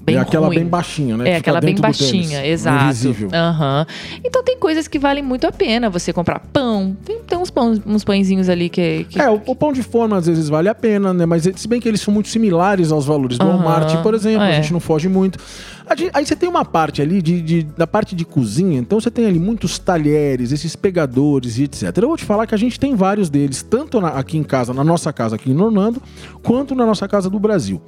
bem 0.00 0.14
É 0.14 0.20
aquela 0.20 0.46
ruim. 0.46 0.60
bem 0.60 0.66
baixinha, 0.66 1.16
né? 1.16 1.30
É 1.30 1.36
aquela 1.36 1.60
bem 1.60 1.74
baixinha, 1.74 2.46
exato. 2.46 2.84
Invisível. 2.84 3.28
Uhum. 3.28 4.20
Então 4.24 4.40
tem 4.44 4.56
coisas 4.56 4.86
que 4.86 5.00
valem 5.00 5.22
muito 5.22 5.44
a 5.44 5.50
pena 5.50 5.90
você 5.90 6.12
comprar 6.12 6.38
pão. 6.52 6.96
Tem, 7.04 7.18
tem 7.18 7.36
uns, 7.36 7.50
pão, 7.50 7.74
uns 7.84 8.04
pãezinhos 8.04 8.48
ali 8.48 8.68
que, 8.68 9.04
que... 9.10 9.20
É, 9.20 9.28
o, 9.28 9.42
o, 9.44 9.56
pão 9.56 9.72
de 9.72 9.82
forma 9.82 10.16
às 10.16 10.28
vezes 10.28 10.48
vale 10.48 10.68
a 10.68 10.74
pena, 10.74 11.12
né? 11.12 11.26
Mas 11.26 11.42
se 11.56 11.66
bem 11.66 11.80
que 11.80 11.88
eles 11.88 12.00
são 12.00 12.14
muito 12.14 12.28
similares 12.28 12.92
aos 12.92 13.04
valores 13.04 13.36
do 13.36 13.44
uhum. 13.44 13.56
Walmart, 13.56 14.00
por 14.00 14.14
exemplo, 14.14 14.44
é. 14.44 14.50
a 14.50 14.52
gente 14.52 14.72
não 14.72 14.78
foge 14.80 15.08
muito. 15.08 15.40
Aí 16.12 16.26
você 16.26 16.36
tem 16.36 16.48
uma 16.48 16.64
parte 16.64 17.00
ali 17.00 17.22
de, 17.22 17.40
de, 17.40 17.62
da 17.62 17.86
parte 17.86 18.14
de 18.14 18.24
cozinha, 18.24 18.78
então 18.78 19.00
você 19.00 19.10
tem 19.10 19.26
ali 19.26 19.38
muitos 19.38 19.78
talheres, 19.78 20.52
esses 20.52 20.76
pegadores 20.76 21.58
e 21.58 21.64
etc. 21.64 21.96
Eu 21.96 22.08
vou 22.08 22.16
te 22.16 22.24
falar 22.24 22.46
que 22.46 22.54
a 22.54 22.58
gente 22.58 22.78
tem 22.78 22.94
vários 22.94 23.30
deles, 23.30 23.62
tanto 23.62 24.00
na, 24.00 24.08
aqui 24.08 24.36
em 24.36 24.42
casa, 24.42 24.74
na 24.74 24.84
nossa 24.84 25.12
casa 25.12 25.36
aqui 25.36 25.50
em 25.50 25.58
Orlando, 25.58 26.02
quanto 26.42 26.74
na 26.74 26.84
nossa 26.84 27.08
casa 27.08 27.30
do 27.30 27.38
Brasil. 27.38 27.80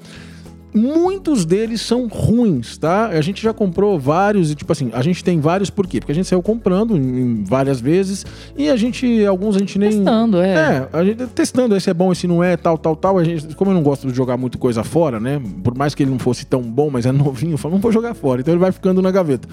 Muitos 0.72 1.44
deles 1.44 1.80
são 1.80 2.06
ruins, 2.06 2.78
tá? 2.78 3.06
A 3.06 3.20
gente 3.20 3.42
já 3.42 3.52
comprou 3.52 3.98
vários 3.98 4.50
e, 4.50 4.54
tipo 4.54 4.70
assim, 4.72 4.90
a 4.92 5.02
gente 5.02 5.24
tem 5.24 5.40
vários 5.40 5.68
por 5.70 5.86
quê? 5.86 6.00
Porque 6.00 6.12
a 6.12 6.14
gente 6.14 6.28
saiu 6.28 6.42
comprando 6.42 6.96
em, 6.96 7.42
várias 7.44 7.80
vezes 7.80 8.24
e 8.56 8.68
a 8.68 8.76
gente, 8.76 9.24
alguns 9.26 9.56
a 9.56 9.58
gente 9.58 9.78
nem. 9.78 9.90
Testando, 9.90 10.40
é. 10.40 10.54
É, 10.54 10.88
a 10.92 11.04
gente 11.04 11.26
testando, 11.28 11.76
esse 11.76 11.90
é 11.90 11.94
bom, 11.94 12.12
esse 12.12 12.26
não 12.26 12.42
é, 12.42 12.56
tal, 12.56 12.78
tal, 12.78 12.94
tal. 12.94 13.18
A 13.18 13.24
gente, 13.24 13.54
como 13.54 13.70
eu 13.70 13.74
não 13.74 13.82
gosto 13.82 14.06
de 14.06 14.14
jogar 14.14 14.36
muito 14.36 14.58
coisa 14.58 14.84
fora, 14.84 15.18
né? 15.18 15.40
Por 15.62 15.76
mais 15.76 15.94
que 15.94 16.02
ele 16.02 16.10
não 16.10 16.18
fosse 16.18 16.46
tão 16.46 16.62
bom, 16.62 16.88
mas 16.90 17.06
é 17.06 17.10
novinho, 17.12 17.54
eu 17.54 17.58
falo, 17.58 17.74
não 17.74 17.80
vou 17.80 17.92
jogar 17.92 18.14
fora. 18.14 18.40
Então 18.40 18.54
ele 18.54 18.60
vai 18.60 18.72
ficando 18.72 19.02
na 19.02 19.10
gaveta. 19.10 19.48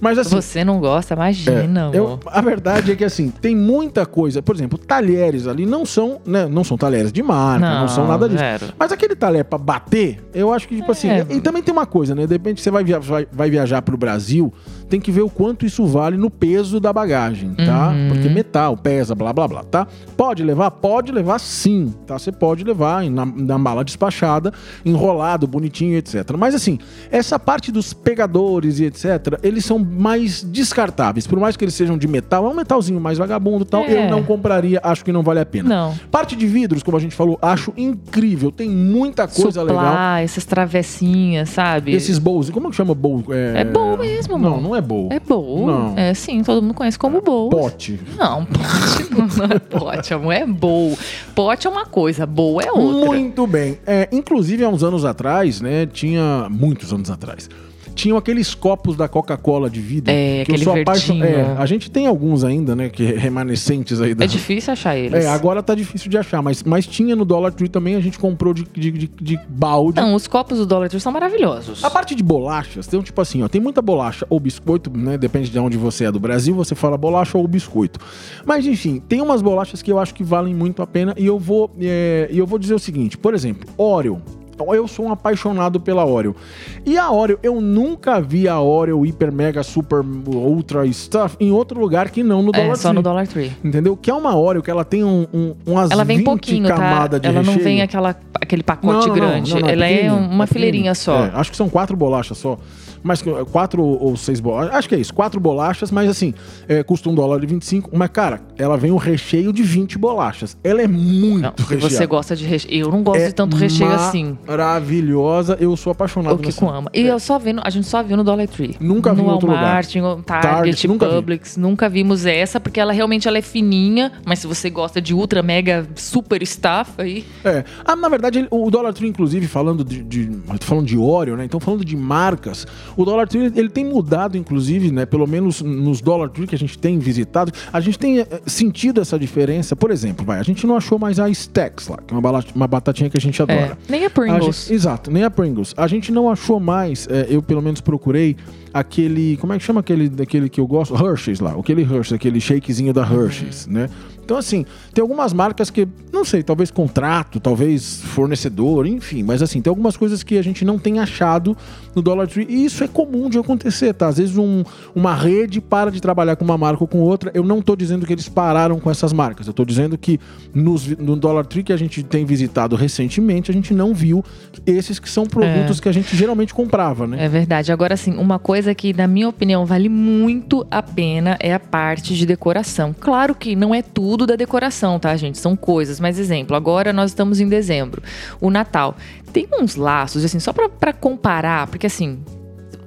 Mas 0.00 0.18
assim. 0.18 0.34
Você 0.34 0.64
não 0.64 0.80
gosta, 0.80 1.14
imagina, 1.14 1.90
é, 1.92 1.98
eu, 1.98 2.18
A 2.26 2.40
verdade 2.40 2.92
é 2.92 2.96
que, 2.96 3.04
assim, 3.04 3.30
tem 3.30 3.54
muita 3.54 4.04
coisa. 4.06 4.42
Por 4.42 4.54
exemplo, 4.54 4.78
talheres 4.78 5.46
ali 5.46 5.66
não 5.66 5.84
são, 5.84 6.20
né? 6.26 6.46
Não 6.46 6.64
são 6.64 6.76
talheres 6.76 7.12
de 7.12 7.22
marca, 7.22 7.68
não, 7.68 7.80
não 7.82 7.88
são 7.88 8.06
nada 8.06 8.28
disso. 8.28 8.40
Zero. 8.40 8.66
Mas 8.78 8.90
aquele 8.90 9.14
talher 9.14 9.44
pra 9.44 9.58
bater, 9.58 10.18
eu 10.34 10.52
acho 10.52 10.61
que, 10.68 10.76
tipo 10.76 10.90
assim, 10.92 11.08
é. 11.08 11.26
E, 11.30 11.40
também 11.40 11.62
tem 11.62 11.72
uma 11.72 11.86
coisa, 11.86 12.14
né? 12.14 12.26
De 12.26 12.32
repente 12.32 12.60
você 12.60 12.70
vai, 12.70 12.84
via 12.84 12.98
vai, 12.98 13.26
vai 13.30 13.50
viajar 13.50 13.82
pro 13.82 13.96
Brasil 13.96 14.52
tem 14.92 15.00
que 15.00 15.10
ver 15.10 15.22
o 15.22 15.30
quanto 15.30 15.64
isso 15.64 15.86
vale 15.86 16.18
no 16.18 16.28
peso 16.30 16.78
da 16.78 16.92
bagagem, 16.92 17.54
tá? 17.54 17.92
Uhum. 17.92 18.08
Porque 18.10 18.28
metal 18.28 18.76
pesa, 18.76 19.14
blá 19.14 19.32
blá 19.32 19.48
blá, 19.48 19.64
tá? 19.64 19.86
Pode 20.18 20.42
levar? 20.42 20.70
Pode 20.70 21.10
levar 21.10 21.38
sim, 21.38 21.94
tá? 22.06 22.18
Você 22.18 22.30
pode 22.30 22.62
levar 22.62 23.02
na, 23.04 23.24
na 23.24 23.56
mala 23.56 23.82
despachada, 23.82 24.52
enrolado, 24.84 25.46
bonitinho, 25.46 25.96
etc. 25.96 26.36
Mas 26.36 26.54
assim, 26.54 26.78
essa 27.10 27.38
parte 27.38 27.72
dos 27.72 27.94
pegadores 27.94 28.80
e 28.80 28.84
etc., 28.84 29.38
eles 29.42 29.64
são 29.64 29.78
mais 29.78 30.42
descartáveis. 30.42 31.26
Por 31.26 31.40
mais 31.40 31.56
que 31.56 31.64
eles 31.64 31.72
sejam 31.72 31.96
de 31.96 32.06
metal, 32.06 32.44
é 32.44 32.50
um 32.50 32.54
metalzinho 32.54 33.00
mais 33.00 33.16
vagabundo 33.16 33.64
e 33.64 33.68
tal. 33.68 33.84
É. 33.84 34.04
Eu 34.04 34.10
não 34.10 34.22
compraria, 34.22 34.78
acho 34.82 35.02
que 35.02 35.10
não 35.10 35.22
vale 35.22 35.40
a 35.40 35.46
pena. 35.46 35.70
Não. 35.70 35.94
Parte 36.10 36.36
de 36.36 36.46
vidros, 36.46 36.82
como 36.82 36.98
a 36.98 37.00
gente 37.00 37.16
falou, 37.16 37.38
acho 37.40 37.72
incrível. 37.78 38.52
Tem 38.52 38.68
muita 38.68 39.26
coisa 39.26 39.62
Suplar, 39.62 39.90
legal. 39.90 40.16
essas 40.18 40.44
travessinhas, 40.52 41.48
sabe? 41.48 41.94
Esses 41.94 42.18
bowls. 42.18 42.50
Como 42.50 42.68
que 42.68 42.76
chama 42.76 42.94
bowl? 42.94 43.24
É, 43.30 43.62
é 43.62 43.64
bowl 43.64 43.96
mesmo, 43.96 44.36
Não, 44.36 44.60
não 44.60 44.76
é 44.76 44.82
bowl. 44.82 45.08
É 45.10 45.18
bowl. 45.18 45.66
Não. 45.66 45.94
É 45.96 46.12
sim, 46.12 46.42
todo 46.42 46.60
mundo 46.60 46.74
conhece 46.74 46.98
como 46.98 47.22
bowl. 47.22 47.48
Pote. 47.48 47.98
Não, 48.18 48.44
pote 48.44 49.14
não 49.38 49.46
é 49.46 49.58
pote, 49.58 50.12
amor, 50.12 50.32
é 50.34 50.44
bowl. 50.44 50.98
Pote 51.34 51.66
é 51.66 51.70
uma 51.70 51.86
coisa, 51.86 52.26
bowl 52.26 52.60
é 52.60 52.70
outra. 52.70 53.12
Muito 53.12 53.46
bem. 53.46 53.78
É, 53.86 54.10
inclusive, 54.12 54.62
há 54.62 54.68
uns 54.68 54.82
anos 54.82 55.06
atrás, 55.06 55.62
né, 55.62 55.86
tinha... 55.86 56.48
Muitos 56.50 56.92
anos 56.92 57.10
atrás 57.10 57.48
tinham 57.92 58.16
aqueles 58.16 58.54
copos 58.54 58.96
da 58.96 59.08
Coca-Cola 59.08 59.70
de 59.70 59.80
vidro. 59.80 60.12
É, 60.12 60.44
que 60.44 60.52
aquele 60.52 60.64
eu 60.66 60.84
É, 61.22 61.54
a 61.56 61.66
gente 61.66 61.90
tem 61.90 62.06
alguns 62.06 62.44
ainda, 62.44 62.74
né? 62.74 62.88
Que 62.88 63.04
remanescentes 63.04 64.00
aí. 64.00 64.14
Da... 64.14 64.24
É 64.24 64.26
difícil 64.28 64.72
achar 64.72 64.96
eles. 64.96 65.24
É, 65.24 65.28
agora 65.28 65.62
tá 65.62 65.74
difícil 65.74 66.10
de 66.10 66.18
achar, 66.18 66.42
mas, 66.42 66.62
mas 66.62 66.86
tinha 66.86 67.14
no 67.14 67.24
Dollar 67.24 67.52
Tree 67.52 67.68
também, 67.68 67.94
a 67.94 68.00
gente 68.00 68.18
comprou 68.18 68.54
de, 68.54 68.64
de, 68.64 68.90
de, 68.90 69.10
de 69.20 69.40
balde. 69.48 70.00
Não, 70.00 70.14
os 70.14 70.26
copos 70.26 70.58
do 70.58 70.66
Dollar 70.66 70.88
Tree 70.88 71.00
são 71.00 71.12
maravilhosos. 71.12 71.84
A 71.84 71.90
parte 71.90 72.14
de 72.14 72.22
bolachas, 72.22 72.86
tem 72.86 72.98
um 72.98 73.02
tipo 73.02 73.20
assim, 73.20 73.42
ó, 73.42 73.48
tem 73.48 73.60
muita 73.60 73.82
bolacha 73.82 74.26
ou 74.28 74.40
biscoito, 74.40 74.90
né? 74.90 75.18
Depende 75.18 75.50
de 75.50 75.58
onde 75.58 75.76
você 75.76 76.04
é 76.06 76.12
do 76.12 76.20
Brasil, 76.20 76.54
você 76.54 76.74
fala 76.74 76.96
bolacha 76.96 77.36
ou 77.36 77.46
biscoito. 77.46 78.00
Mas 78.44 78.66
enfim, 78.66 79.00
tem 79.06 79.20
umas 79.20 79.42
bolachas 79.42 79.82
que 79.82 79.90
eu 79.90 79.98
acho 79.98 80.14
que 80.14 80.24
valem 80.24 80.54
muito 80.54 80.82
a 80.82 80.86
pena 80.86 81.14
e 81.16 81.26
eu 81.26 81.38
vou, 81.38 81.70
é, 81.80 82.28
eu 82.30 82.46
vou 82.46 82.58
dizer 82.58 82.74
o 82.74 82.78
seguinte, 82.78 83.18
por 83.18 83.34
exemplo, 83.34 83.68
Oreo. 83.76 84.20
Então 84.54 84.74
eu 84.74 84.86
sou 84.86 85.06
um 85.06 85.12
apaixonado 85.12 85.80
pela 85.80 86.04
Oreo. 86.04 86.36
E 86.84 86.98
a 86.98 87.10
Oreo, 87.10 87.38
eu 87.42 87.60
nunca 87.60 88.20
vi 88.20 88.48
a 88.48 88.60
Oreo 88.60 89.04
Hiper 89.04 89.32
Mega 89.32 89.62
Super 89.62 90.00
Ultra 90.00 90.90
Stuff 90.92 91.36
em 91.40 91.50
outro 91.50 91.80
lugar 91.80 92.10
que 92.10 92.22
não 92.22 92.42
no 92.42 92.50
é, 92.50 92.52
Dollar 92.52 92.68
Tree. 92.68 92.82
só 92.82 92.92
no 92.92 93.02
Dollar 93.02 93.26
Tree. 93.26 93.52
Entendeu? 93.64 93.96
Que 93.96 94.10
é 94.10 94.14
uma 94.14 94.36
Oreo 94.36 94.62
que 94.62 94.70
ela 94.70 94.84
tem 94.84 95.02
um, 95.02 95.26
um, 95.32 95.54
umas 95.66 95.90
ela 95.90 96.04
vem 96.04 96.18
20 96.18 96.24
pouquinho, 96.26 96.68
tá? 96.68 97.06
de 97.06 97.26
Ela 97.26 97.38
recheio. 97.38 97.56
não 97.56 97.64
vem 97.64 97.82
aquela, 97.82 98.16
aquele 98.40 98.62
pacote 98.62 99.08
não, 99.08 99.14
grande. 99.14 99.54
Não, 99.54 99.60
não, 99.60 99.68
ela 99.68 99.86
é 99.86 100.12
uma 100.12 100.46
fileirinha 100.46 100.94
só. 100.94 101.24
É, 101.24 101.30
acho 101.34 101.50
que 101.50 101.56
são 101.56 101.68
quatro 101.68 101.96
bolachas 101.96 102.38
só 102.38 102.58
mas 103.02 103.22
quatro 103.50 103.82
ou 103.82 104.16
seis 104.16 104.40
bolachas, 104.40 104.74
acho 104.74 104.88
que 104.88 104.94
é 104.94 104.98
isso, 104.98 105.12
quatro 105.12 105.40
bolachas, 105.40 105.90
mas 105.90 106.08
assim, 106.08 106.34
é, 106.68 106.82
custa 106.82 107.08
um 107.08 107.14
dólar 107.14 107.42
e 107.42 107.46
25. 107.46 107.90
Mas, 107.92 108.08
cara, 108.10 108.40
ela 108.56 108.76
vem 108.76 108.90
um 108.90 108.96
recheio 108.96 109.52
de 109.52 109.62
20 109.62 109.98
bolachas. 109.98 110.56
Ela 110.62 110.82
é 110.82 110.88
muito 110.88 111.42
não, 111.42 111.66
recheada. 111.66 111.94
Você 111.94 112.06
gosta 112.06 112.36
de 112.36 112.44
recheio. 112.44 112.86
Eu 112.86 112.90
não 112.90 113.02
gosto 113.02 113.20
é 113.20 113.26
de 113.28 113.34
tanto 113.34 113.56
recheio 113.56 113.90
assim. 113.90 114.36
Maravilhosa, 114.46 115.56
eu 115.60 115.76
sou 115.76 115.90
apaixonado. 115.92 116.34
O 116.34 116.38
que 116.38 116.52
ama. 116.64 116.90
E 116.94 117.06
é. 117.06 117.10
eu 117.10 117.18
só 117.18 117.38
vi, 117.38 117.54
a 117.62 117.70
gente 117.70 117.86
só 117.86 118.02
viu 118.02 118.16
no 118.16 118.24
Dollar 118.24 118.46
Tree. 118.46 118.76
Nunca 118.80 119.12
vi 119.12 119.22
no 119.22 119.28
outro 119.28 119.48
Walmart, 119.48 119.94
lugar. 119.94 120.16
No 120.16 120.22
Target, 120.22 120.52
Target 120.52 120.88
nunca 120.88 121.08
Publix. 121.08 121.56
Vi. 121.56 121.60
Nunca 121.60 121.88
vimos 121.88 122.26
essa, 122.26 122.60
porque 122.60 122.80
ela 122.80 122.92
realmente 122.92 123.28
ela 123.28 123.38
é 123.38 123.42
fininha, 123.42 124.12
mas 124.24 124.38
se 124.38 124.46
você 124.46 124.70
gosta 124.70 125.00
de 125.00 125.14
ultra, 125.14 125.42
mega, 125.42 125.86
super 125.96 126.44
stuff 126.46 126.92
aí. 126.98 127.24
É. 127.44 127.64
Ah, 127.84 127.96
na 127.96 128.08
verdade, 128.08 128.46
o 128.50 128.70
Dollar 128.70 128.92
Tree, 128.92 129.08
inclusive, 129.08 129.46
falando 129.46 129.84
de, 129.84 130.02
de, 130.02 130.30
falando 130.60 130.86
de 130.86 130.96
Oreo, 130.96 131.36
né? 131.36 131.44
Então, 131.44 131.60
falando 131.60 131.84
de 131.84 131.96
marcas, 131.96 132.66
o 132.96 133.04
Dollar 133.04 133.28
Tree 133.28 133.52
ele 133.54 133.68
tem 133.68 133.84
mudado, 133.84 134.36
inclusive, 134.36 134.90
né? 134.90 135.06
Pelo 135.06 135.26
menos 135.26 135.62
nos 135.62 136.00
Dollar 136.00 136.28
Tree 136.28 136.46
que 136.46 136.54
a 136.54 136.58
gente 136.58 136.78
tem 136.78 136.98
visitado, 136.98 137.52
a 137.72 137.80
gente 137.80 137.98
tem 137.98 138.20
eh, 138.20 138.26
sentido 138.46 139.00
essa 139.00 139.18
diferença. 139.18 139.74
Por 139.76 139.90
exemplo, 139.90 140.24
vai, 140.24 140.38
a 140.38 140.42
gente 140.42 140.66
não 140.66 140.76
achou 140.76 140.98
mais 140.98 141.18
a 141.18 141.28
Stacks 141.28 141.88
lá, 141.88 141.98
que 142.06 142.14
é 142.14 142.16
uma, 142.16 142.44
uma 142.54 142.66
batatinha 142.66 143.10
que 143.10 143.18
a 143.18 143.20
gente 143.20 143.40
adora. 143.42 143.78
É, 143.88 143.90
nem 143.90 144.04
a 144.04 144.10
Pringles. 144.10 144.70
A 144.70 144.74
exato, 144.74 145.10
nem 145.10 145.24
a 145.24 145.30
Pringles. 145.30 145.74
A 145.76 145.86
gente 145.86 146.12
não 146.12 146.30
achou 146.30 146.58
mais, 146.60 147.06
é, 147.08 147.26
eu 147.28 147.42
pelo 147.42 147.62
menos 147.62 147.80
procurei 147.80 148.36
aquele. 148.72 149.36
Como 149.36 149.52
é 149.52 149.58
que 149.58 149.64
chama 149.64 149.80
aquele 149.80 150.08
daquele 150.08 150.48
que 150.48 150.60
eu 150.60 150.66
gosto? 150.66 150.94
Hershey's 150.94 151.40
lá. 151.40 151.52
Aquele 151.52 151.82
Hershey's, 151.82 152.12
aquele 152.12 152.40
shakezinho 152.40 152.92
da 152.92 153.02
Hershey's, 153.02 153.66
uhum. 153.66 153.72
né? 153.72 153.88
Então, 154.24 154.36
assim, 154.36 154.64
tem 154.94 155.02
algumas 155.02 155.32
marcas 155.32 155.70
que, 155.70 155.86
não 156.12 156.24
sei, 156.24 156.42
talvez 156.42 156.70
contrato, 156.70 157.40
talvez 157.40 158.02
fornecedor, 158.02 158.86
enfim, 158.86 159.22
mas 159.22 159.42
assim, 159.42 159.60
tem 159.60 159.70
algumas 159.70 159.96
coisas 159.96 160.22
que 160.22 160.38
a 160.38 160.42
gente 160.42 160.64
não 160.64 160.78
tem 160.78 161.00
achado 161.00 161.56
no 161.94 162.00
Dollar 162.00 162.26
Tree. 162.26 162.46
E 162.48 162.64
isso 162.64 162.84
é 162.84 162.88
comum 162.88 163.28
de 163.28 163.38
acontecer, 163.38 163.92
tá? 163.92 164.08
Às 164.08 164.18
vezes 164.18 164.36
um, 164.36 164.62
uma 164.94 165.14
rede 165.14 165.60
para 165.60 165.90
de 165.90 166.00
trabalhar 166.00 166.36
com 166.36 166.44
uma 166.44 166.56
marca 166.56 166.82
ou 166.82 166.88
com 166.88 167.00
outra. 167.00 167.30
Eu 167.34 167.44
não 167.44 167.58
estou 167.58 167.76
dizendo 167.76 168.06
que 168.06 168.12
eles 168.12 168.28
pararam 168.28 168.78
com 168.78 168.90
essas 168.90 169.12
marcas. 169.12 169.46
Eu 169.46 169.50
estou 169.50 169.66
dizendo 169.66 169.98
que 169.98 170.18
nos, 170.54 170.86
no 170.86 171.16
Dollar 171.16 171.44
Tree 171.44 171.64
que 171.64 171.72
a 171.72 171.76
gente 171.76 172.02
tem 172.02 172.24
visitado 172.24 172.76
recentemente, 172.76 173.50
a 173.50 173.54
gente 173.54 173.74
não 173.74 173.92
viu 173.92 174.24
esses 174.66 174.98
que 174.98 175.08
são 175.08 175.26
produtos 175.26 175.78
é. 175.78 175.82
que 175.82 175.88
a 175.88 175.92
gente 175.92 176.16
geralmente 176.16 176.54
comprava, 176.54 177.06
né? 177.06 177.24
É 177.24 177.28
verdade. 177.28 177.72
Agora, 177.72 177.94
assim, 177.94 178.14
uma 178.16 178.38
coisa 178.38 178.74
que, 178.74 178.92
na 178.92 179.06
minha 179.06 179.28
opinião, 179.28 179.66
vale 179.66 179.88
muito 179.88 180.66
a 180.70 180.82
pena 180.82 181.36
é 181.40 181.52
a 181.52 181.60
parte 181.60 182.14
de 182.14 182.24
decoração. 182.24 182.94
Claro 182.98 183.34
que 183.34 183.56
não 183.56 183.74
é 183.74 183.82
tudo 183.82 184.11
tudo 184.12 184.26
da 184.26 184.36
decoração, 184.36 184.98
tá, 184.98 185.16
gente? 185.16 185.38
São 185.38 185.56
coisas. 185.56 185.98
Mas, 185.98 186.18
exemplo, 186.18 186.54
agora 186.54 186.92
nós 186.92 187.12
estamos 187.12 187.40
em 187.40 187.48
dezembro. 187.48 188.02
O 188.42 188.50
Natal. 188.50 188.94
Tem 189.32 189.48
uns 189.58 189.74
laços, 189.74 190.22
assim, 190.22 190.38
só 190.38 190.52
para 190.52 190.92
comparar, 190.92 191.66
porque 191.68 191.86
assim, 191.86 192.18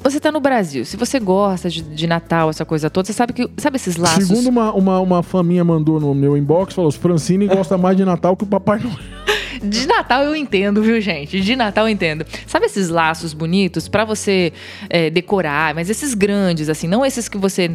você 0.04 0.20
tá 0.20 0.32
no 0.32 0.40
Brasil, 0.40 0.86
se 0.86 0.96
você 0.96 1.20
gosta 1.20 1.68
de, 1.68 1.82
de, 1.82 2.06
Natal, 2.06 2.52
essa 2.52 2.64
coisa 2.64 2.92
toda, 2.92 3.08
você 3.08 3.14
sabe 3.14 3.34
que. 3.34 3.50
Sabe 3.58 3.78
esses 3.78 3.98
laços? 3.98 4.28
Segundo 4.28 4.48
uma, 4.48 4.72
uma, 4.72 5.00
uma 5.00 5.24
faminha 5.24 5.64
mandou 5.64 6.00
no 6.00 6.14
meu 6.14 6.38
inbox, 6.38 6.76
falou: 6.76 6.92
Francine 6.92 7.48
gosta 7.48 7.76
mais 7.76 7.98
de 7.98 8.06
Natal 8.06 8.38
que 8.38 8.44
o 8.44 8.48
Papai 8.48 8.78
Noel. 8.78 9.15
De 9.64 9.88
Natal 9.88 10.24
eu 10.24 10.36
entendo, 10.36 10.82
viu, 10.82 11.00
gente? 11.02 11.40
De 11.40 11.56
Natal 11.56 11.86
eu 11.86 11.90
entendo. 11.90 12.26
Sabe 12.48 12.66
esses 12.66 12.90
laços 12.90 13.34
bonitos 13.34 13.88
para 13.88 14.06
você 14.06 14.54
é, 14.90 15.10
decorar, 15.10 15.74
mas 15.74 15.90
esses 15.90 16.14
grandes, 16.14 16.70
assim, 16.70 16.88
não 16.88 17.06
esses 17.06 17.28
que 17.28 17.38
você. 17.38 17.72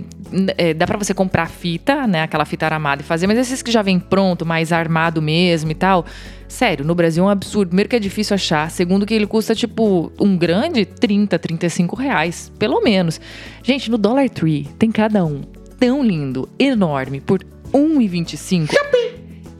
É, 0.56 0.74
dá 0.74 0.86
para 0.86 0.98
você 0.98 1.14
comprar 1.14 1.48
fita, 1.48 2.06
né? 2.06 2.22
Aquela 2.22 2.44
fita 2.44 2.66
aramada 2.66 3.02
e 3.02 3.04
fazer, 3.04 3.26
mas 3.26 3.38
esses 3.38 3.62
que 3.62 3.70
já 3.70 3.82
vem 3.82 3.98
pronto, 3.98 4.44
mais 4.46 4.72
armado 4.72 5.20
mesmo 5.20 5.70
e 5.70 5.74
tal. 5.74 6.04
Sério, 6.48 6.84
no 6.84 6.96
Brasil 6.96 7.22
é 7.22 7.26
um 7.26 7.30
absurdo. 7.30 7.68
Primeiro 7.68 7.88
que 7.88 7.96
é 7.96 8.00
difícil 8.00 8.34
achar. 8.34 8.70
Segundo 8.70 9.06
que 9.06 9.14
ele 9.14 9.26
custa, 9.26 9.54
tipo, 9.54 10.12
um 10.20 10.36
grande 10.36 10.84
30, 10.84 11.38
35 11.38 11.94
reais. 11.94 12.52
Pelo 12.58 12.80
menos. 12.82 13.20
Gente, 13.62 13.90
no 13.90 13.96
Dollar 13.96 14.28
Tree 14.28 14.68
tem 14.78 14.90
cada 14.90 15.24
um 15.24 15.42
tão 15.78 16.04
lindo, 16.04 16.48
enorme, 16.58 17.20
por 17.20 17.42
1,25. 17.72 18.68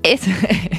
Esse... 0.02 0.30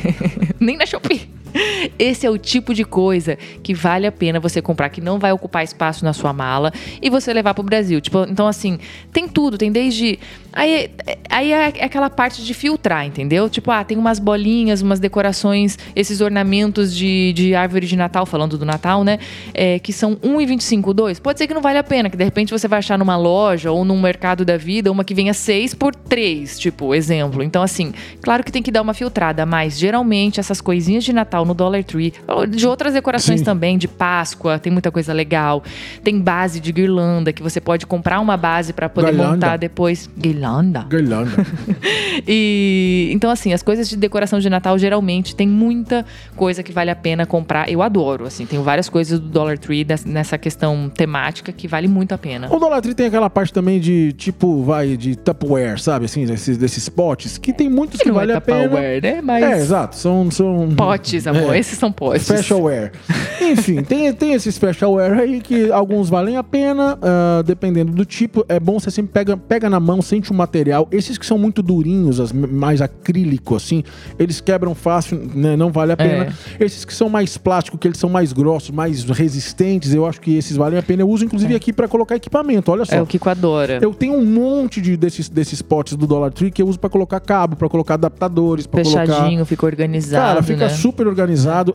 Nem 0.60 0.78
na 0.78 0.86
Shopee. 0.86 1.41
Esse 1.98 2.26
é 2.26 2.30
o 2.30 2.38
tipo 2.38 2.74
de 2.74 2.84
coisa 2.84 3.38
que 3.64 3.74
vale 3.74 4.08
a 4.08 4.12
pena 4.12 4.40
você 4.40 4.62
comprar, 4.62 4.90
que 4.90 5.02
não 5.02 5.20
vai 5.20 5.32
ocupar 5.32 5.64
espaço 5.64 6.04
na 6.04 6.14
sua 6.14 6.34
mala 6.34 6.72
e 7.02 7.10
você 7.10 7.34
levar 7.34 7.54
pro 7.54 7.64
Brasil. 7.64 8.02
Tipo, 8.02 8.26
então 8.30 8.48
assim, 8.48 8.80
tem 9.12 9.28
tudo, 9.28 9.58
tem 9.58 9.72
desde. 9.72 10.20
Aí, 10.54 10.92
aí 11.30 11.52
é 11.52 11.66
aquela 11.84 12.10
parte 12.10 12.44
de 12.44 12.54
filtrar, 12.54 13.06
entendeu? 13.06 13.50
Tipo, 13.50 13.72
ah, 13.72 13.84
tem 13.84 13.98
umas 13.98 14.20
bolinhas, 14.20 14.82
umas 14.82 15.00
decorações, 15.00 15.78
esses 15.96 16.20
ornamentos 16.20 16.94
de, 16.94 17.32
de 17.34 17.56
árvore 17.56 17.88
de 17.88 17.96
Natal, 17.96 18.26
falando 18.26 18.58
do 18.58 18.66
Natal, 18.66 19.04
né? 19.04 19.20
É, 19.54 19.80
que 19.80 19.94
são 19.94 20.16
1,25, 20.18 20.94
2. 20.94 21.20
Pode 21.20 21.40
ser 21.40 21.48
que 21.48 21.54
não 21.54 21.62
vale 21.62 21.78
a 21.78 21.84
pena, 21.84 22.10
que 22.10 22.18
de 22.18 22.24
repente 22.24 22.52
você 22.52 22.68
vai 22.68 22.80
achar 22.80 22.98
numa 22.98 23.16
loja 23.16 23.72
ou 23.72 23.86
num 23.86 24.00
mercado 24.02 24.44
da 24.44 24.58
vida 24.58 24.92
uma 24.92 25.04
que 25.04 25.14
venha 25.14 25.34
6 25.34 25.74
por 25.74 25.96
3, 25.96 26.60
tipo, 26.60 26.94
exemplo. 26.94 27.42
Então, 27.44 27.64
assim, 27.64 27.94
claro 28.22 28.44
que 28.44 28.52
tem 28.52 28.62
que 28.62 28.72
dar 28.72 28.82
uma 28.82 28.94
filtrada, 28.94 29.46
mas 29.46 29.78
geralmente 29.78 30.40
essas 30.40 30.60
coisinhas 30.60 31.04
de 31.04 31.14
Natal 31.14 31.41
no 31.46 31.54
Dollar 31.54 31.84
Tree, 31.84 32.14
de 32.50 32.68
outras 32.68 32.94
decorações 32.94 33.40
Sim. 33.40 33.46
também, 33.46 33.78
de 33.78 33.88
Páscoa, 33.88 34.60
tem 34.60 34.72
muita 34.72 34.92
coisa 34.92 35.14
legal. 35.14 35.64
Tem 36.04 36.20
base 36.20 36.60
de 36.60 36.72
guirlanda, 36.72 37.34
que 37.34 37.42
você 37.42 37.60
pode 37.60 37.86
comprar 37.86 38.20
uma 38.20 38.38
base 38.38 38.74
para 38.74 38.90
poder 38.90 39.12
montar 39.14 39.58
depois. 39.58 40.10
Guirlanda? 40.18 40.86
Guirlanda. 40.90 41.32
e 42.28 43.10
então, 43.12 43.30
assim, 43.30 43.54
as 43.54 43.64
coisas 43.64 43.90
de 43.90 43.96
decoração 43.96 44.40
de 44.40 44.50
Natal 44.50 44.78
geralmente 44.78 45.36
tem 45.36 45.48
muita 45.48 46.06
coisa 46.36 46.64
que 46.64 46.72
vale 46.72 46.90
a 46.90 46.96
pena 46.96 47.26
comprar. 47.26 47.70
Eu 47.70 47.82
adoro, 47.82 48.26
assim, 48.26 48.46
tem 48.46 48.62
várias 48.62 48.90
coisas 48.90 49.20
do 49.20 49.28
Dollar 49.28 49.58
Tree 49.58 49.86
nessa 50.06 50.38
questão 50.38 50.90
temática 50.90 51.52
que 51.52 51.68
vale 51.68 51.88
muito 51.88 52.14
a 52.14 52.18
pena. 52.18 52.54
O 52.54 52.60
Dollar 52.60 52.82
Tree 52.82 52.94
tem 52.94 53.08
aquela 53.08 53.30
parte 53.30 53.54
também 53.54 53.80
de 53.80 54.14
tipo, 54.14 54.64
vai, 54.64 54.98
de 54.98 55.16
Tupperware, 55.16 55.80
sabe? 55.80 56.06
Assim, 56.06 56.26
desses, 56.26 56.58
desses 56.58 56.90
potes, 56.90 57.38
que 57.38 57.54
tem 57.54 57.70
muitos 57.70 58.00
que, 58.00 58.06
que 58.06 58.12
vale 58.12 58.32
é 58.32 58.36
a 58.36 58.42
pena. 58.42 58.80
Né? 59.02 59.22
Mas... 59.22 59.44
É, 59.44 59.58
exato. 59.58 59.96
São, 59.96 60.30
são... 60.32 60.70
Potes, 60.76 61.28
amor. 61.32 61.56
É. 61.56 61.60
Esses 61.60 61.78
são 61.78 61.92
potes. 61.92 62.24
Specialware. 62.24 62.92
Enfim, 63.42 63.82
tem, 63.84 64.12
tem 64.14 64.34
esse 64.34 64.52
specialware 64.52 65.20
aí 65.20 65.42
que 65.42 65.72
alguns 65.72 66.10
valem 66.10 66.38
a 66.38 66.44
pena, 66.44 66.96
uh, 66.96 67.44
dependendo 67.44 67.92
do 67.92 68.06
tipo. 68.06 68.46
É 68.48 68.60
bom 68.60 68.80
você 68.80 68.92
sempre 68.92 69.12
pega, 69.12 69.38
pega 69.38 69.70
na 69.70 69.80
mão, 69.80 70.02
sente 70.02 70.32
o 70.32 70.34
material. 70.34 70.88
Esses 70.92 71.18
que 71.18 71.26
são 71.26 71.38
muito 71.38 71.62
durinhos, 71.62 72.20
as, 72.20 72.32
mais 72.32 72.82
acrílico, 72.82 73.56
assim, 73.56 73.84
eles 74.18 74.42
quebram 74.42 74.76
fácil, 74.76 75.22
né? 75.34 75.56
Não 75.56 75.72
vale 75.72 75.94
a 75.94 75.98
pena. 75.98 76.34
É. 76.60 76.64
Esses 76.64 76.86
que 76.86 76.94
são 76.94 77.10
mais 77.10 77.38
plástico, 77.38 77.78
que 77.78 77.88
eles 77.88 77.98
são 77.98 78.10
mais 78.10 78.34
grossos, 78.34 78.70
mais 78.70 79.04
resistentes, 79.04 79.94
eu 79.94 80.06
acho 80.06 80.22
que 80.22 80.38
esses 80.38 80.56
valem 80.56 80.80
a 80.80 80.84
pena. 80.84 81.02
Eu 81.02 81.10
uso, 81.10 81.26
inclusive, 81.26 81.54
é. 81.54 81.58
aqui 81.58 81.74
para 81.74 81.88
colocar 81.88 82.16
equipamento. 82.16 82.72
Olha 82.72 82.86
só. 82.86 82.96
É 82.96 83.02
o 83.02 83.06
Kiko 83.06 83.30
adora. 83.30 83.80
Eu 83.82 83.94
tenho 83.94 84.14
um 84.14 84.26
monte 84.26 84.82
de, 84.82 84.96
desses, 84.98 85.30
desses 85.30 85.62
potes 85.62 85.96
do 85.96 86.08
Dollar 86.08 86.32
Tree 86.32 86.52
que 86.52 86.62
eu 86.62 86.68
uso 86.68 86.80
para 86.80 86.90
colocar 86.90 87.20
cabo, 87.20 87.56
para 87.56 87.70
colocar 87.70 87.96
adaptadores, 87.96 88.68
para 88.68 88.84
colocar. 88.84 89.06
Fechadinho, 89.06 89.46
fica 89.46 89.66
organizado. 89.66 90.26
Cara, 90.26 90.44
fica 90.44 90.68
né? 90.68 90.70
super 90.70 91.08
organizado, 91.08 91.21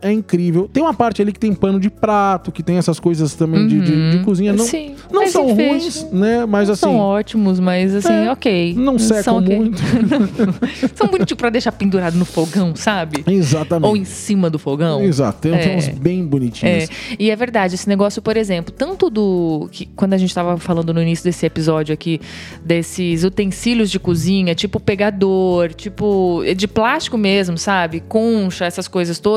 é 0.02 0.12
incrível. 0.12 0.68
Tem 0.72 0.82
uma 0.82 0.94
parte 0.94 1.22
ali 1.22 1.32
que 1.32 1.38
tem 1.38 1.54
pano 1.54 1.78
de 1.78 1.90
prato, 1.90 2.50
que 2.52 2.62
tem 2.62 2.76
essas 2.76 2.98
coisas 2.98 3.34
também 3.34 3.62
uhum. 3.62 3.68
de, 3.68 3.80
de, 3.80 4.10
de, 4.10 4.16
uhum. 4.18 4.24
cozinha. 4.24 4.52
Não, 4.52 4.64
Sim, 4.64 4.94
não 5.10 5.26
são 5.28 5.52
ruins, 5.52 6.06
né? 6.12 6.46
Mas 6.46 6.70
assim. 6.70 6.80
São 6.80 6.96
ótimos, 6.96 7.60
mas 7.60 7.94
assim, 7.94 8.12
é, 8.12 8.30
ok. 8.30 8.74
Não 8.76 8.98
secam 8.98 9.22
são 9.22 9.38
okay. 9.38 9.56
muito. 9.56 9.82
são 10.94 11.08
bonitinhos 11.08 11.38
pra 11.38 11.50
deixar 11.50 11.72
pendurado 11.72 12.16
no 12.16 12.24
fogão, 12.24 12.74
sabe? 12.74 13.24
Exatamente. 13.26 13.88
Ou 13.88 13.96
em 13.96 14.04
cima 14.04 14.48
do 14.48 14.58
fogão. 14.58 15.02
Exato. 15.02 15.40
Tem, 15.40 15.52
é. 15.52 15.76
uns 15.76 15.88
bem 15.88 16.24
bonitinhos. 16.24 16.84
É. 16.84 17.16
E 17.18 17.30
é 17.30 17.36
verdade, 17.36 17.74
esse 17.74 17.88
negócio, 17.88 18.20
por 18.22 18.36
exemplo, 18.36 18.72
tanto 18.72 19.10
do. 19.10 19.68
Que, 19.70 19.86
quando 19.86 20.14
a 20.14 20.18
gente 20.18 20.34
tava 20.34 20.56
falando 20.58 20.92
no 20.92 21.02
início 21.02 21.24
desse 21.24 21.44
episódio 21.46 21.92
aqui, 21.92 22.20
desses 22.64 23.24
utensílios 23.24 23.90
de 23.90 23.98
cozinha, 23.98 24.54
tipo 24.54 24.80
pegador, 24.80 25.72
tipo. 25.74 26.42
de 26.56 26.66
plástico 26.66 27.16
mesmo, 27.18 27.58
sabe? 27.58 28.00
Concha, 28.00 28.64
essas 28.64 28.88
coisas 28.88 29.18
todas. 29.18 29.35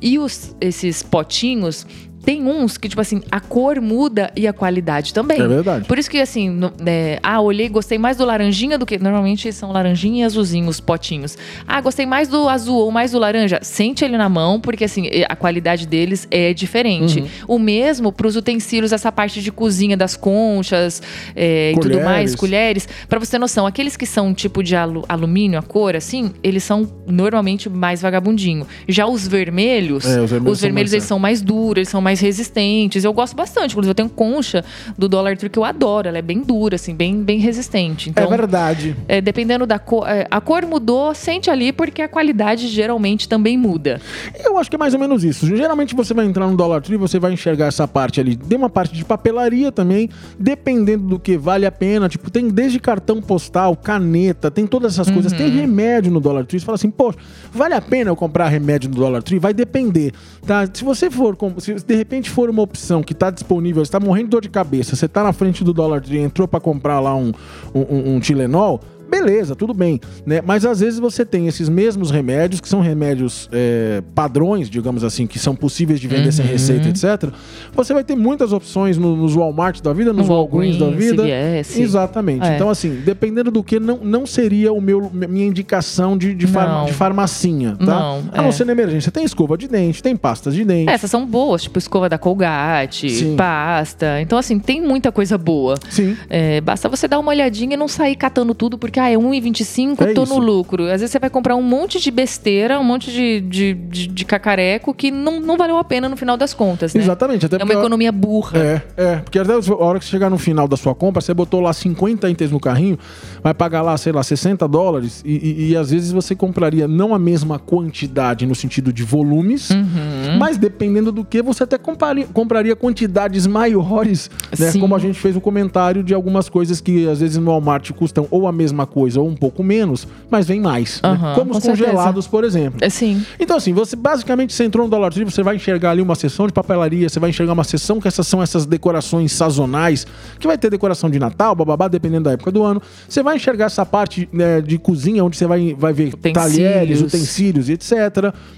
E 0.00 0.18
os, 0.18 0.54
esses 0.60 1.02
potinhos 1.02 1.86
tem 2.24 2.44
uns 2.44 2.76
que, 2.76 2.88
tipo 2.88 3.00
assim, 3.00 3.22
a 3.30 3.40
cor 3.40 3.80
muda 3.80 4.30
e 4.36 4.46
a 4.46 4.52
qualidade 4.52 5.14
também. 5.14 5.40
É 5.40 5.46
verdade. 5.46 5.86
Por 5.86 5.98
isso 5.98 6.10
que, 6.10 6.18
assim, 6.18 6.48
no, 6.50 6.72
é, 6.84 7.18
ah, 7.22 7.40
olhei, 7.40 7.68
gostei 7.68 7.98
mais 7.98 8.16
do 8.16 8.24
laranjinha 8.24 8.78
do 8.78 8.84
que. 8.84 8.98
Normalmente 8.98 9.52
são 9.52 9.72
laranjinha 9.72 10.22
e 10.22 10.26
azulzinho 10.26 10.68
os 10.68 10.80
potinhos. 10.80 11.38
Ah, 11.66 11.80
gostei 11.80 12.06
mais 12.06 12.28
do 12.28 12.48
azul 12.48 12.78
ou 12.78 12.90
mais 12.90 13.12
do 13.12 13.18
laranja. 13.18 13.60
Sente 13.62 14.04
ele 14.04 14.16
na 14.16 14.28
mão, 14.28 14.60
porque, 14.60 14.84
assim, 14.84 15.08
a 15.28 15.36
qualidade 15.36 15.86
deles 15.86 16.26
é 16.30 16.52
diferente. 16.52 17.20
Uhum. 17.20 17.28
O 17.46 17.58
mesmo 17.58 18.12
para 18.12 18.26
os 18.26 18.36
utensílios, 18.36 18.92
essa 18.92 19.10
parte 19.10 19.40
de 19.40 19.50
cozinha 19.50 19.96
das 19.96 20.16
conchas 20.16 21.02
é, 21.34 21.72
e 21.72 21.80
tudo 21.80 22.00
mais, 22.00 22.34
colheres. 22.34 22.88
Para 23.08 23.18
você 23.18 23.32
ter 23.32 23.38
noção, 23.38 23.66
aqueles 23.66 23.96
que 23.96 24.06
são 24.06 24.34
tipo 24.34 24.62
de 24.62 24.76
alu 24.76 25.04
alumínio, 25.08 25.58
a 25.58 25.62
cor, 25.62 25.96
assim, 25.96 26.32
eles 26.42 26.62
são 26.64 26.88
normalmente 27.06 27.68
mais 27.68 28.02
vagabundinho. 28.02 28.66
Já 28.88 29.06
os 29.06 29.26
vermelhos, 29.26 30.04
é, 30.04 30.20
os 30.20 30.30
vermelhos, 30.30 30.52
os 30.52 30.60
vermelhos 30.60 30.92
eles 30.92 31.04
são 31.04 31.18
mais 31.18 31.40
duros, 31.40 31.78
eles 31.78 31.88
são 31.88 32.00
mais 32.00 32.07
mais 32.08 32.20
resistentes. 32.20 33.04
Eu 33.04 33.12
gosto 33.12 33.36
bastante. 33.36 33.72
Inclusive, 33.72 33.90
eu 33.90 33.94
tenho 33.94 34.08
concha 34.08 34.64
do 34.96 35.08
Dollar 35.08 35.36
Tree 35.36 35.50
que 35.50 35.58
eu 35.58 35.64
adoro. 35.64 36.08
Ela 36.08 36.18
é 36.18 36.22
bem 36.22 36.40
dura, 36.40 36.76
assim, 36.76 36.94
bem, 36.94 37.22
bem 37.22 37.38
resistente. 37.38 38.08
Então, 38.08 38.24
é 38.24 38.36
verdade. 38.36 38.96
É, 39.06 39.20
dependendo 39.20 39.66
da 39.66 39.78
cor. 39.78 40.08
É, 40.08 40.26
a 40.30 40.40
cor 40.40 40.64
mudou, 40.64 41.14
sente 41.14 41.50
ali, 41.50 41.70
porque 41.70 42.00
a 42.00 42.08
qualidade 42.08 42.66
geralmente 42.68 43.28
também 43.28 43.58
muda. 43.58 44.00
Eu 44.42 44.56
acho 44.56 44.70
que 44.70 44.76
é 44.76 44.78
mais 44.78 44.94
ou 44.94 45.00
menos 45.00 45.22
isso. 45.22 45.46
Geralmente 45.54 45.94
você 45.94 46.14
vai 46.14 46.24
entrar 46.24 46.46
no 46.46 46.56
Dollar 46.56 46.80
Tree, 46.80 46.96
você 46.96 47.18
vai 47.18 47.32
enxergar 47.32 47.66
essa 47.66 47.86
parte 47.86 48.20
ali. 48.20 48.36
Tem 48.36 48.56
uma 48.56 48.70
parte 48.70 48.94
de 48.94 49.04
papelaria 49.04 49.70
também, 49.70 50.08
dependendo 50.38 51.06
do 51.06 51.18
que 51.18 51.36
vale 51.36 51.66
a 51.66 51.72
pena. 51.72 52.08
Tipo, 52.08 52.30
tem 52.30 52.48
desde 52.48 52.80
cartão 52.80 53.20
postal, 53.20 53.76
caneta, 53.76 54.50
tem 54.50 54.66
todas 54.66 54.94
essas 54.94 55.08
uhum. 55.08 55.14
coisas. 55.14 55.32
Tem 55.32 55.46
uhum. 55.46 55.60
remédio 55.60 56.10
no 56.10 56.20
Dollar 56.20 56.46
Tree. 56.46 56.58
Você 56.58 56.64
fala 56.64 56.76
assim, 56.76 56.90
poxa, 56.90 57.18
vale 57.52 57.74
a 57.74 57.82
pena 57.82 58.10
eu 58.10 58.16
comprar 58.16 58.48
remédio 58.48 58.88
no 58.88 58.96
Dollar 58.96 59.22
Tree? 59.22 59.38
Vai 59.38 59.52
depender, 59.52 60.12
tá? 60.46 60.66
Se 60.72 60.82
você 60.82 61.10
for, 61.10 61.36
se 61.58 61.74
de 61.74 61.97
repente 61.98 62.30
for 62.30 62.48
uma 62.48 62.62
opção 62.62 63.02
que 63.02 63.12
está 63.12 63.30
disponível, 63.30 63.82
está 63.82 64.00
morrendo 64.00 64.26
de 64.26 64.30
dor 64.30 64.40
de 64.42 64.48
cabeça, 64.48 64.96
você 64.96 65.06
está 65.06 65.22
na 65.22 65.32
frente 65.32 65.62
do 65.62 65.74
Tree, 66.00 66.18
entrou 66.18 66.48
para 66.48 66.60
comprar 66.60 67.00
lá 67.00 67.14
um, 67.14 67.32
um, 67.74 68.14
um 68.14 68.20
Tilenol, 68.20 68.80
beleza, 69.08 69.56
tudo 69.56 69.72
bem, 69.74 70.00
né? 70.24 70.42
Mas 70.44 70.64
às 70.64 70.80
vezes 70.80 70.98
você 70.98 71.24
tem 71.24 71.46
esses 71.48 71.68
mesmos 71.68 72.10
remédios, 72.10 72.60
que 72.60 72.68
são 72.68 72.80
remédios 72.80 73.48
é, 73.52 74.02
padrões, 74.14 74.68
digamos 74.68 75.02
assim, 75.02 75.26
que 75.26 75.38
são 75.38 75.54
possíveis 75.56 76.00
de 76.00 76.06
vender 76.06 76.26
uhum. 76.26 76.32
sem 76.32 76.46
receita, 76.46 76.88
etc. 76.88 77.32
Você 77.74 77.94
vai 77.94 78.04
ter 78.04 78.16
muitas 78.16 78.52
opções 78.52 78.98
no, 78.98 79.16
nos 79.16 79.34
Walmart 79.34 79.80
da 79.80 79.92
vida, 79.92 80.12
nos 80.12 80.28
Walgreens 80.28 80.76
da 80.76 80.90
vida. 80.90 81.22
CVS. 81.22 81.78
Exatamente. 81.78 82.46
É. 82.46 82.54
Então, 82.54 82.68
assim, 82.68 83.00
dependendo 83.04 83.50
do 83.50 83.62
que, 83.62 83.80
não, 83.80 83.98
não 83.98 84.26
seria 84.26 84.72
o 84.72 84.80
meu, 84.80 85.10
minha 85.12 85.46
indicação 85.46 86.16
de, 86.16 86.34
de, 86.34 86.46
farma, 86.46 86.84
de 86.84 86.92
farmacinha, 86.92 87.76
tá? 87.76 87.86
Não, 87.86 88.22
a 88.32 88.42
não 88.42 88.48
é. 88.48 88.52
ser 88.52 88.64
na 88.64 88.72
emergência. 88.72 89.10
Tem 89.10 89.24
escova 89.24 89.56
de 89.56 89.68
dente, 89.68 90.02
tem 90.02 90.16
pastas 90.16 90.54
de 90.54 90.64
dente. 90.64 90.90
Essas 90.90 91.10
são 91.10 91.26
boas, 91.26 91.62
tipo 91.62 91.78
escova 91.78 92.08
da 92.08 92.18
Colgate, 92.18 93.10
Sim. 93.10 93.36
pasta. 93.36 94.20
Então, 94.20 94.38
assim, 94.38 94.58
tem 94.58 94.80
muita 94.80 95.10
coisa 95.10 95.38
boa. 95.38 95.76
Sim. 95.88 96.16
É, 96.28 96.60
basta 96.60 96.88
você 96.88 97.08
dar 97.08 97.18
uma 97.18 97.30
olhadinha 97.30 97.74
e 97.74 97.76
não 97.76 97.88
sair 97.88 98.16
catando 98.16 98.54
tudo, 98.54 98.76
porque 98.76 98.97
que 98.98 99.00
ah, 99.00 99.10
é 99.10 99.14
1,25, 99.14 100.00
é 100.00 100.12
tô 100.12 100.24
isso. 100.24 100.34
no 100.34 100.40
lucro. 100.40 100.84
Às 100.84 101.00
vezes 101.00 101.12
você 101.12 101.20
vai 101.20 101.30
comprar 101.30 101.54
um 101.54 101.62
monte 101.62 102.00
de 102.00 102.10
besteira, 102.10 102.80
um 102.80 102.84
monte 102.84 103.12
de, 103.12 103.40
de, 103.40 103.74
de, 103.74 104.06
de 104.08 104.24
cacareco 104.24 104.92
que 104.92 105.10
não, 105.12 105.40
não 105.40 105.56
valeu 105.56 105.78
a 105.78 105.84
pena 105.84 106.08
no 106.08 106.16
final 106.16 106.36
das 106.36 106.52
contas, 106.52 106.92
né? 106.94 107.00
Exatamente. 107.00 107.46
Até 107.46 107.60
é 107.60 107.64
uma 107.64 107.74
economia 107.74 108.10
burra. 108.10 108.58
É, 108.58 108.82
é. 108.96 109.16
Porque 109.16 109.38
até 109.38 109.52
a 109.52 109.76
hora 109.76 110.00
que 110.00 110.04
você 110.04 110.10
chegar 110.10 110.28
no 110.28 110.38
final 110.38 110.66
da 110.66 110.76
sua 110.76 110.96
compra, 110.96 111.20
você 111.20 111.32
botou 111.32 111.60
lá 111.60 111.72
50 111.72 112.28
itens 112.28 112.50
no 112.50 112.58
carrinho, 112.58 112.98
vai 113.40 113.54
pagar 113.54 113.82
lá, 113.82 113.96
sei 113.96 114.12
lá, 114.12 114.22
60 114.22 114.66
dólares 114.66 115.22
e, 115.24 115.36
e, 115.36 115.70
e 115.70 115.76
às 115.76 115.90
vezes 115.90 116.10
você 116.10 116.34
compraria 116.34 116.88
não 116.88 117.14
a 117.14 117.18
mesma 117.18 117.58
quantidade 117.58 118.46
no 118.46 118.54
sentido 118.54 118.92
de 118.92 119.04
volumes, 119.04 119.70
uhum. 119.70 120.38
mas 120.38 120.58
dependendo 120.58 121.12
do 121.12 121.24
que, 121.24 121.40
você 121.40 121.62
até 121.62 121.78
compraria, 121.78 122.26
compraria 122.32 122.74
quantidades 122.74 123.46
maiores, 123.46 124.28
né? 124.58 124.72
Como 124.72 124.96
a 124.96 124.98
gente 124.98 125.20
fez 125.20 125.36
um 125.36 125.40
comentário 125.40 126.02
de 126.02 126.14
algumas 126.14 126.48
coisas 126.48 126.80
que 126.80 127.08
às 127.08 127.20
vezes 127.20 127.36
no 127.36 127.50
Walmart 127.50 127.92
custam 127.92 128.26
ou 128.30 128.48
a 128.48 128.52
mesma 128.52 128.87
coisa 128.88 129.20
ou 129.20 129.28
um 129.28 129.34
pouco 129.34 129.62
menos, 129.62 130.06
mas 130.30 130.46
vem 130.46 130.60
mais. 130.60 131.00
Uhum, 131.04 131.12
né? 131.12 131.32
Como 131.34 131.52
os 131.52 131.62
congelados, 131.62 132.24
certeza. 132.24 132.28
por 132.28 132.44
exemplo. 132.44 132.78
É 132.80 132.90
sim. 132.90 133.24
Então, 133.38 133.56
assim, 133.56 133.72
você 133.72 133.94
basicamente 133.94 134.52
você 134.52 134.64
entrou 134.64 134.84
no 134.84 134.90
Dollar 134.90 135.12
Tree, 135.12 135.24
você 135.24 135.42
vai 135.42 135.56
enxergar 135.56 135.90
ali 135.92 136.02
uma 136.02 136.14
seção 136.14 136.46
de 136.46 136.52
papelaria, 136.52 137.08
você 137.08 137.20
vai 137.20 137.30
enxergar 137.30 137.52
uma 137.52 137.64
seção 137.64 138.00
que 138.00 138.08
essas 138.08 138.26
são 138.26 138.42
essas 138.42 138.66
decorações 138.66 139.32
sazonais, 139.32 140.06
que 140.38 140.46
vai 140.46 140.58
ter 140.58 140.70
decoração 140.70 141.10
de 141.10 141.18
Natal, 141.18 141.54
bababá, 141.54 141.88
dependendo 141.88 142.24
da 142.24 142.32
época 142.32 142.50
do 142.50 142.62
ano. 142.64 142.82
Você 143.08 143.22
vai 143.22 143.36
enxergar 143.36 143.66
essa 143.66 143.84
parte 143.84 144.28
né, 144.32 144.60
de 144.60 144.78
cozinha, 144.78 145.24
onde 145.24 145.36
você 145.36 145.46
vai, 145.46 145.74
vai 145.78 145.92
ver 145.92 146.14
utensílios. 146.14 146.32
talheres, 146.34 147.00
utensílios, 147.00 147.68
etc. 147.68 147.92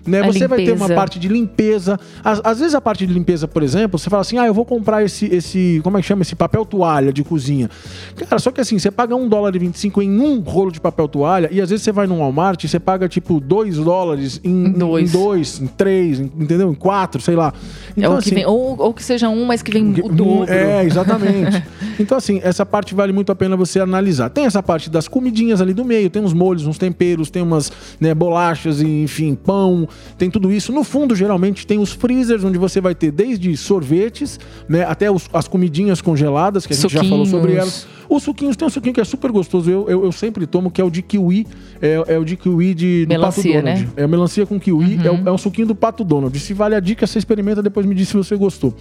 Né? 0.07 0.23
Você 0.23 0.40
limpeza. 0.40 0.49
vai 0.49 0.64
ter 0.64 0.73
uma 0.73 0.88
parte 0.88 1.19
de 1.19 1.29
limpeza. 1.29 1.99
Às, 2.25 2.40
às, 2.45 2.59
vezes 2.59 2.75
a 2.75 2.81
parte 2.81 3.07
de 3.07 3.12
limpeza, 3.12 3.47
por 3.49 3.62
exemplo, 3.62 3.99
você 3.99 4.09
fala 4.09 4.23
assim, 4.23 4.38
ah, 4.38 4.47
eu 4.47 4.55
vou 4.55 4.64
comprar 4.64 5.05
esse, 5.05 5.27
esse 5.27 5.81
como 5.83 5.99
é 5.99 6.01
que 6.01 6.07
chama? 6.07 6.23
Esse 6.23 6.35
papel 6.35 6.64
toalha 6.64 7.12
de 7.12 7.23
cozinha. 7.23 7.71
Cara, 8.16 8.38
só 8.38 8.51
que 8.51 8.61
assim, 8.61 8.79
você 8.79 8.90
paga 8.90 9.14
um 9.14 9.29
dólar 9.29 9.55
e 9.57 9.59
25 9.59 10.03
em 10.03 10.11
um 10.20 10.40
rolo 10.40 10.70
de 10.70 10.80
papel 10.80 11.09
toalha 11.09 11.48
e 11.50 11.61
às 11.61 11.70
vezes 11.70 11.85
você 11.85 11.92
vai 11.92 12.06
num 12.06 12.18
Walmart 12.18 12.62
e 12.62 12.68
você 12.68 12.78
paga 12.78 13.09
tipo 13.09 13.40
dois 13.40 13.76
dólares 13.76 14.40
em 14.44 14.72
dois, 14.72 15.09
em, 15.09 15.12
dois, 15.18 15.61
em 15.61 15.66
três, 15.66 16.20
entendeu? 16.20 16.70
Em 16.70 16.74
quatro, 16.74 17.20
sei 17.20 17.37
lá. 17.37 17.52
Então, 17.96 18.14
é 18.14 18.18
assim, 18.18 18.28
que 18.28 18.35
vem, 18.35 18.46
ou, 18.46 18.78
ou, 18.78 18.94
que 18.94 19.02
seja 19.02 19.28
um, 19.28 19.44
mas 19.44 19.62
que 19.62 19.70
vem 19.70 19.90
o 19.90 20.09
dobro. 20.09 20.50
É, 20.50 20.85
exatamente. 20.85 21.62
então 21.98 22.18
assim, 22.18 22.40
essa 22.42 22.64
parte 22.66 22.94
vale 22.94 23.12
muito 23.12 23.33
a 23.33 23.35
pena 23.35 23.56
você 23.56 23.80
analisar. 23.80 24.30
Tem 24.30 24.44
essa 24.44 24.62
parte 24.62 24.90
das 24.90 25.09
comidinhas 25.09 25.61
ali 25.61 25.72
do 25.72 25.85
meio, 25.85 26.11
tem 26.11 26.22
uns 26.22 26.33
molhos, 26.33 26.66
uns 26.66 26.78
temperos, 26.78 27.30
tem 27.30 27.42
umas 27.42 27.72
né, 28.00 28.14
bolachas, 28.14 28.80
enfim, 28.83 29.35
pão, 29.35 29.88
tem 30.18 30.30
tudo 30.30 30.52
isso. 30.52 30.72
No 30.72 30.85
fundo, 30.85 31.14
geralmente, 31.14 31.66
tem 31.66 31.78
os 31.78 31.92
freezers, 31.92 32.44
onde 32.44 32.59
você 32.59 32.80
vai 32.80 32.94
ter 32.94 33.11
desde 33.11 33.56
sorvetes, 33.56 34.38
né, 34.68 34.85
até 34.85 35.11
os, 35.11 35.28
as 35.33 35.48
comidinhas 35.48 36.00
congeladas, 36.00 36.66
que 36.66 36.72
a 36.72 36.76
gente 36.76 36.83
Suquinhos. 36.83 37.04
já 37.06 37.11
falou 37.11 37.26
sobre 37.26 37.54
elas 37.54 37.87
os 38.11 38.24
suquinhos, 38.24 38.56
tem 38.56 38.66
um 38.66 38.70
suquinho 38.70 38.92
que 38.92 39.00
é 39.00 39.04
super 39.04 39.30
gostoso, 39.30 39.70
eu, 39.70 39.88
eu, 39.88 40.04
eu 40.06 40.10
sempre 40.12 40.46
tomo, 40.46 40.70
que 40.70 40.81
é 40.81 40.85
o 40.85 40.90
de 40.90 41.03
kiwi. 41.03 41.46
É, 41.81 42.14
é 42.14 42.18
o 42.18 42.25
de 42.25 42.37
kiwi 42.37 42.75
de, 42.75 43.07
melancia, 43.09 43.42
Pato 43.42 43.64
Donald. 43.64 43.87
Né? 43.87 43.92
É 43.96 44.07
melancia 44.07 44.46
com 44.46 44.59
kiwi, 44.59 44.96
uhum. 44.96 45.05
é, 45.05 45.11
o, 45.11 45.29
é 45.29 45.33
um 45.33 45.38
suquinho 45.38 45.68
do 45.68 45.75
Pato 45.75 46.05
Donald. 46.05 46.38
Se 46.38 46.53
vale 46.53 46.75
a 46.75 46.81
dica, 46.81 47.07
você 47.07 47.18
experimenta, 47.18 47.62
depois 47.62 47.87
me 47.87 47.94
diz 47.94 48.09
se 48.09 48.16
você 48.16 48.37
gostou. 48.37 48.75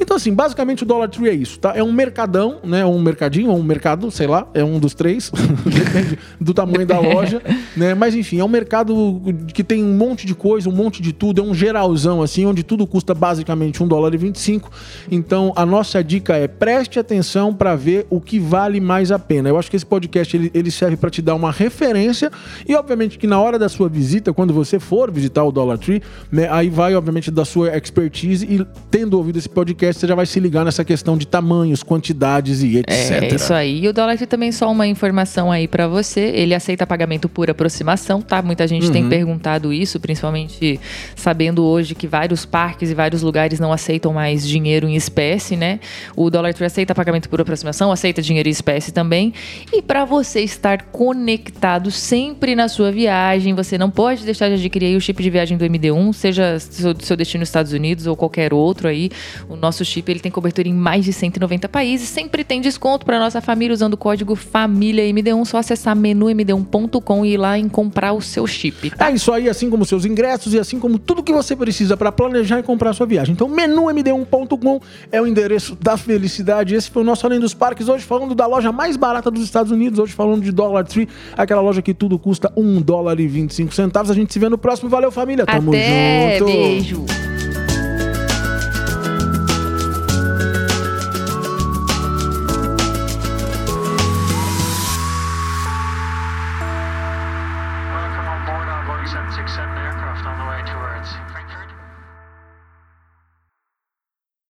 Então, 0.00 0.16
assim, 0.16 0.32
basicamente 0.32 0.82
o 0.82 0.86
Dollar 0.86 1.08
Tree 1.08 1.28
é 1.28 1.34
isso, 1.34 1.58
tá? 1.58 1.72
É 1.76 1.82
um 1.82 1.92
mercadão, 1.92 2.58
né? 2.64 2.84
Um 2.84 3.00
mercadinho, 3.00 3.52
um 3.52 3.62
mercado, 3.62 4.10
sei 4.10 4.26
lá, 4.26 4.48
é 4.54 4.64
um 4.64 4.78
dos 4.78 4.94
três, 4.94 5.30
depende 5.64 6.18
do 6.40 6.54
tamanho 6.54 6.86
da 6.86 6.98
loja, 6.98 7.42
né? 7.76 7.94
Mas 7.94 8.14
enfim, 8.14 8.40
é 8.40 8.44
um 8.44 8.48
mercado 8.48 9.22
que 9.52 9.62
tem 9.62 9.84
um 9.84 9.94
monte 9.94 10.26
de 10.26 10.34
coisa, 10.34 10.68
um 10.68 10.72
monte 10.72 11.02
de 11.02 11.12
tudo, 11.12 11.40
é 11.40 11.44
um 11.44 11.54
geralzão, 11.54 12.22
assim, 12.22 12.46
onde 12.46 12.62
tudo 12.62 12.86
custa 12.86 13.14
basicamente 13.14 13.82
um 13.82 13.86
dólar 13.86 14.14
e 14.14 14.16
25. 14.16 14.70
Então, 15.10 15.52
a 15.54 15.66
nossa 15.66 16.02
dica 16.02 16.36
é 16.36 16.48
preste 16.48 16.98
atenção 16.98 17.54
para 17.54 17.76
ver 17.76 18.06
o 18.10 18.20
que 18.20 18.38
vale 18.38 18.60
vale 18.60 18.80
mais 18.80 19.10
a 19.10 19.18
pena. 19.18 19.48
Eu 19.48 19.58
acho 19.58 19.70
que 19.70 19.76
esse 19.76 19.86
podcast 19.86 20.36
ele, 20.36 20.50
ele 20.54 20.69
serve 20.70 20.96
para 20.96 21.10
te 21.10 21.22
dar 21.22 21.34
uma 21.34 21.50
referência 21.50 22.30
e, 22.66 22.74
obviamente, 22.74 23.18
que 23.18 23.26
na 23.26 23.40
hora 23.40 23.58
da 23.58 23.68
sua 23.68 23.88
visita, 23.88 24.32
quando 24.32 24.52
você 24.52 24.78
for 24.78 25.10
visitar 25.10 25.44
o 25.44 25.52
Dollar 25.52 25.78
Tree, 25.78 26.02
né, 26.30 26.48
aí 26.50 26.68
vai, 26.68 26.94
obviamente, 26.94 27.30
da 27.30 27.44
sua 27.44 27.76
expertise 27.76 28.44
e, 28.44 28.66
tendo 28.90 29.16
ouvido 29.16 29.38
esse 29.38 29.48
podcast, 29.48 30.00
você 30.00 30.06
já 30.06 30.14
vai 30.14 30.26
se 30.26 30.38
ligar 30.40 30.64
nessa 30.64 30.84
questão 30.84 31.16
de 31.16 31.26
tamanhos, 31.26 31.82
quantidades 31.82 32.62
e 32.62 32.78
etc. 32.78 33.22
É 33.22 33.34
isso 33.34 33.52
aí. 33.52 33.84
E 33.84 33.88
o 33.88 33.92
Dollar 33.92 34.16
Tree 34.16 34.26
também 34.26 34.52
só 34.52 34.70
uma 34.70 34.86
informação 34.86 35.50
aí 35.50 35.66
para 35.66 35.86
você. 35.88 36.20
Ele 36.20 36.54
aceita 36.54 36.86
pagamento 36.86 37.28
por 37.28 37.50
aproximação, 37.50 38.20
tá? 38.20 38.42
Muita 38.42 38.66
gente 38.66 38.86
uhum. 38.86 38.92
tem 38.92 39.08
perguntado 39.08 39.72
isso, 39.72 39.98
principalmente 40.00 40.80
sabendo 41.14 41.64
hoje 41.64 41.94
que 41.94 42.06
vários 42.06 42.44
parques 42.44 42.90
e 42.90 42.94
vários 42.94 43.22
lugares 43.22 43.60
não 43.60 43.72
aceitam 43.72 44.12
mais 44.12 44.46
dinheiro 44.46 44.88
em 44.88 44.96
espécie, 44.96 45.56
né? 45.56 45.80
O 46.16 46.30
Dollar 46.30 46.54
Tree 46.54 46.66
aceita 46.66 46.94
pagamento 46.94 47.28
por 47.28 47.40
aproximação, 47.40 47.92
aceita 47.92 48.22
dinheiro 48.22 48.48
em 48.48 48.52
espécie 48.52 48.92
também. 48.92 49.32
E 49.72 49.82
para 49.82 50.04
você 50.04 50.40
estar 50.60 50.82
conectado 50.92 51.90
sempre 51.90 52.54
na 52.54 52.68
sua 52.68 52.92
viagem, 52.92 53.54
você 53.54 53.78
não 53.78 53.90
pode 53.90 54.24
deixar 54.24 54.48
de 54.48 54.54
adquirir 54.54 54.96
o 54.96 55.00
chip 55.00 55.22
de 55.22 55.30
viagem 55.30 55.56
do 55.56 55.64
MD1, 55.64 56.12
seja 56.12 56.58
seu, 56.58 56.94
seu 57.00 57.16
destino 57.16 57.40
nos 57.40 57.48
Estados 57.48 57.72
Unidos 57.72 58.06
ou 58.06 58.14
qualquer 58.14 58.52
outro 58.52 58.86
aí. 58.86 59.10
O 59.48 59.56
nosso 59.56 59.84
chip 59.84 60.10
ele 60.10 60.20
tem 60.20 60.30
cobertura 60.30 60.68
em 60.68 60.74
mais 60.74 61.04
de 61.04 61.12
190 61.12 61.68
países, 61.68 62.08
sempre 62.08 62.44
tem 62.44 62.60
desconto 62.60 63.06
para 63.06 63.18
nossa 63.18 63.40
família 63.40 63.72
usando 63.72 63.94
o 63.94 63.96
código 63.96 64.36
família 64.36 65.02
MD1, 65.04 65.44
só 65.46 65.58
acessar 65.58 65.96
menumd1.com 65.96 67.24
e 67.24 67.32
ir 67.32 67.36
lá 67.38 67.58
em 67.58 67.68
comprar 67.68 68.12
o 68.12 68.20
seu 68.20 68.46
chip. 68.46 68.90
Tá? 68.90 69.10
É 69.10 69.14
isso 69.14 69.32
aí, 69.32 69.48
assim 69.48 69.70
como 69.70 69.84
seus 69.84 70.04
ingressos 70.04 70.52
e 70.52 70.58
assim 70.58 70.78
como 70.78 70.98
tudo 70.98 71.22
que 71.22 71.32
você 71.32 71.56
precisa 71.56 71.96
para 71.96 72.12
planejar 72.12 72.60
e 72.60 72.62
comprar 72.62 72.90
a 72.90 72.92
sua 72.92 73.06
viagem. 73.06 73.32
Então, 73.32 73.48
menumd1.com 73.48 74.80
é 75.10 75.20
o 75.20 75.26
endereço 75.26 75.76
da 75.80 75.96
felicidade. 75.96 76.74
Esse 76.74 76.90
foi 76.90 77.02
o 77.02 77.04
nosso 77.04 77.26
Além 77.26 77.40
dos 77.40 77.54
Parques 77.54 77.88
hoje 77.88 78.04
falando 78.04 78.34
da 78.34 78.46
loja 78.46 78.70
mais 78.70 78.96
barata 78.96 79.30
dos 79.30 79.42
Estados 79.42 79.72
Unidos, 79.72 79.98
hoje 79.98 80.12
falando 80.12 80.49
de 80.50 80.56
Dollar 80.56 80.84
Tree, 80.84 81.08
aquela 81.36 81.60
loja 81.60 81.80
que 81.82 81.94
tudo 81.94 82.18
custa 82.18 82.52
1 82.56 82.82
dólar 82.82 83.18
e 83.20 83.26
25 83.26 83.74
centavos. 83.74 84.10
A 84.10 84.14
gente 84.14 84.32
se 84.32 84.38
vê 84.38 84.48
no 84.48 84.58
próximo. 84.58 84.88
Valeu, 84.88 85.10
família. 85.10 85.46
Tamo 85.46 85.70
Até, 85.70 86.38
junto. 86.38 86.52
Beijo. 86.52 87.29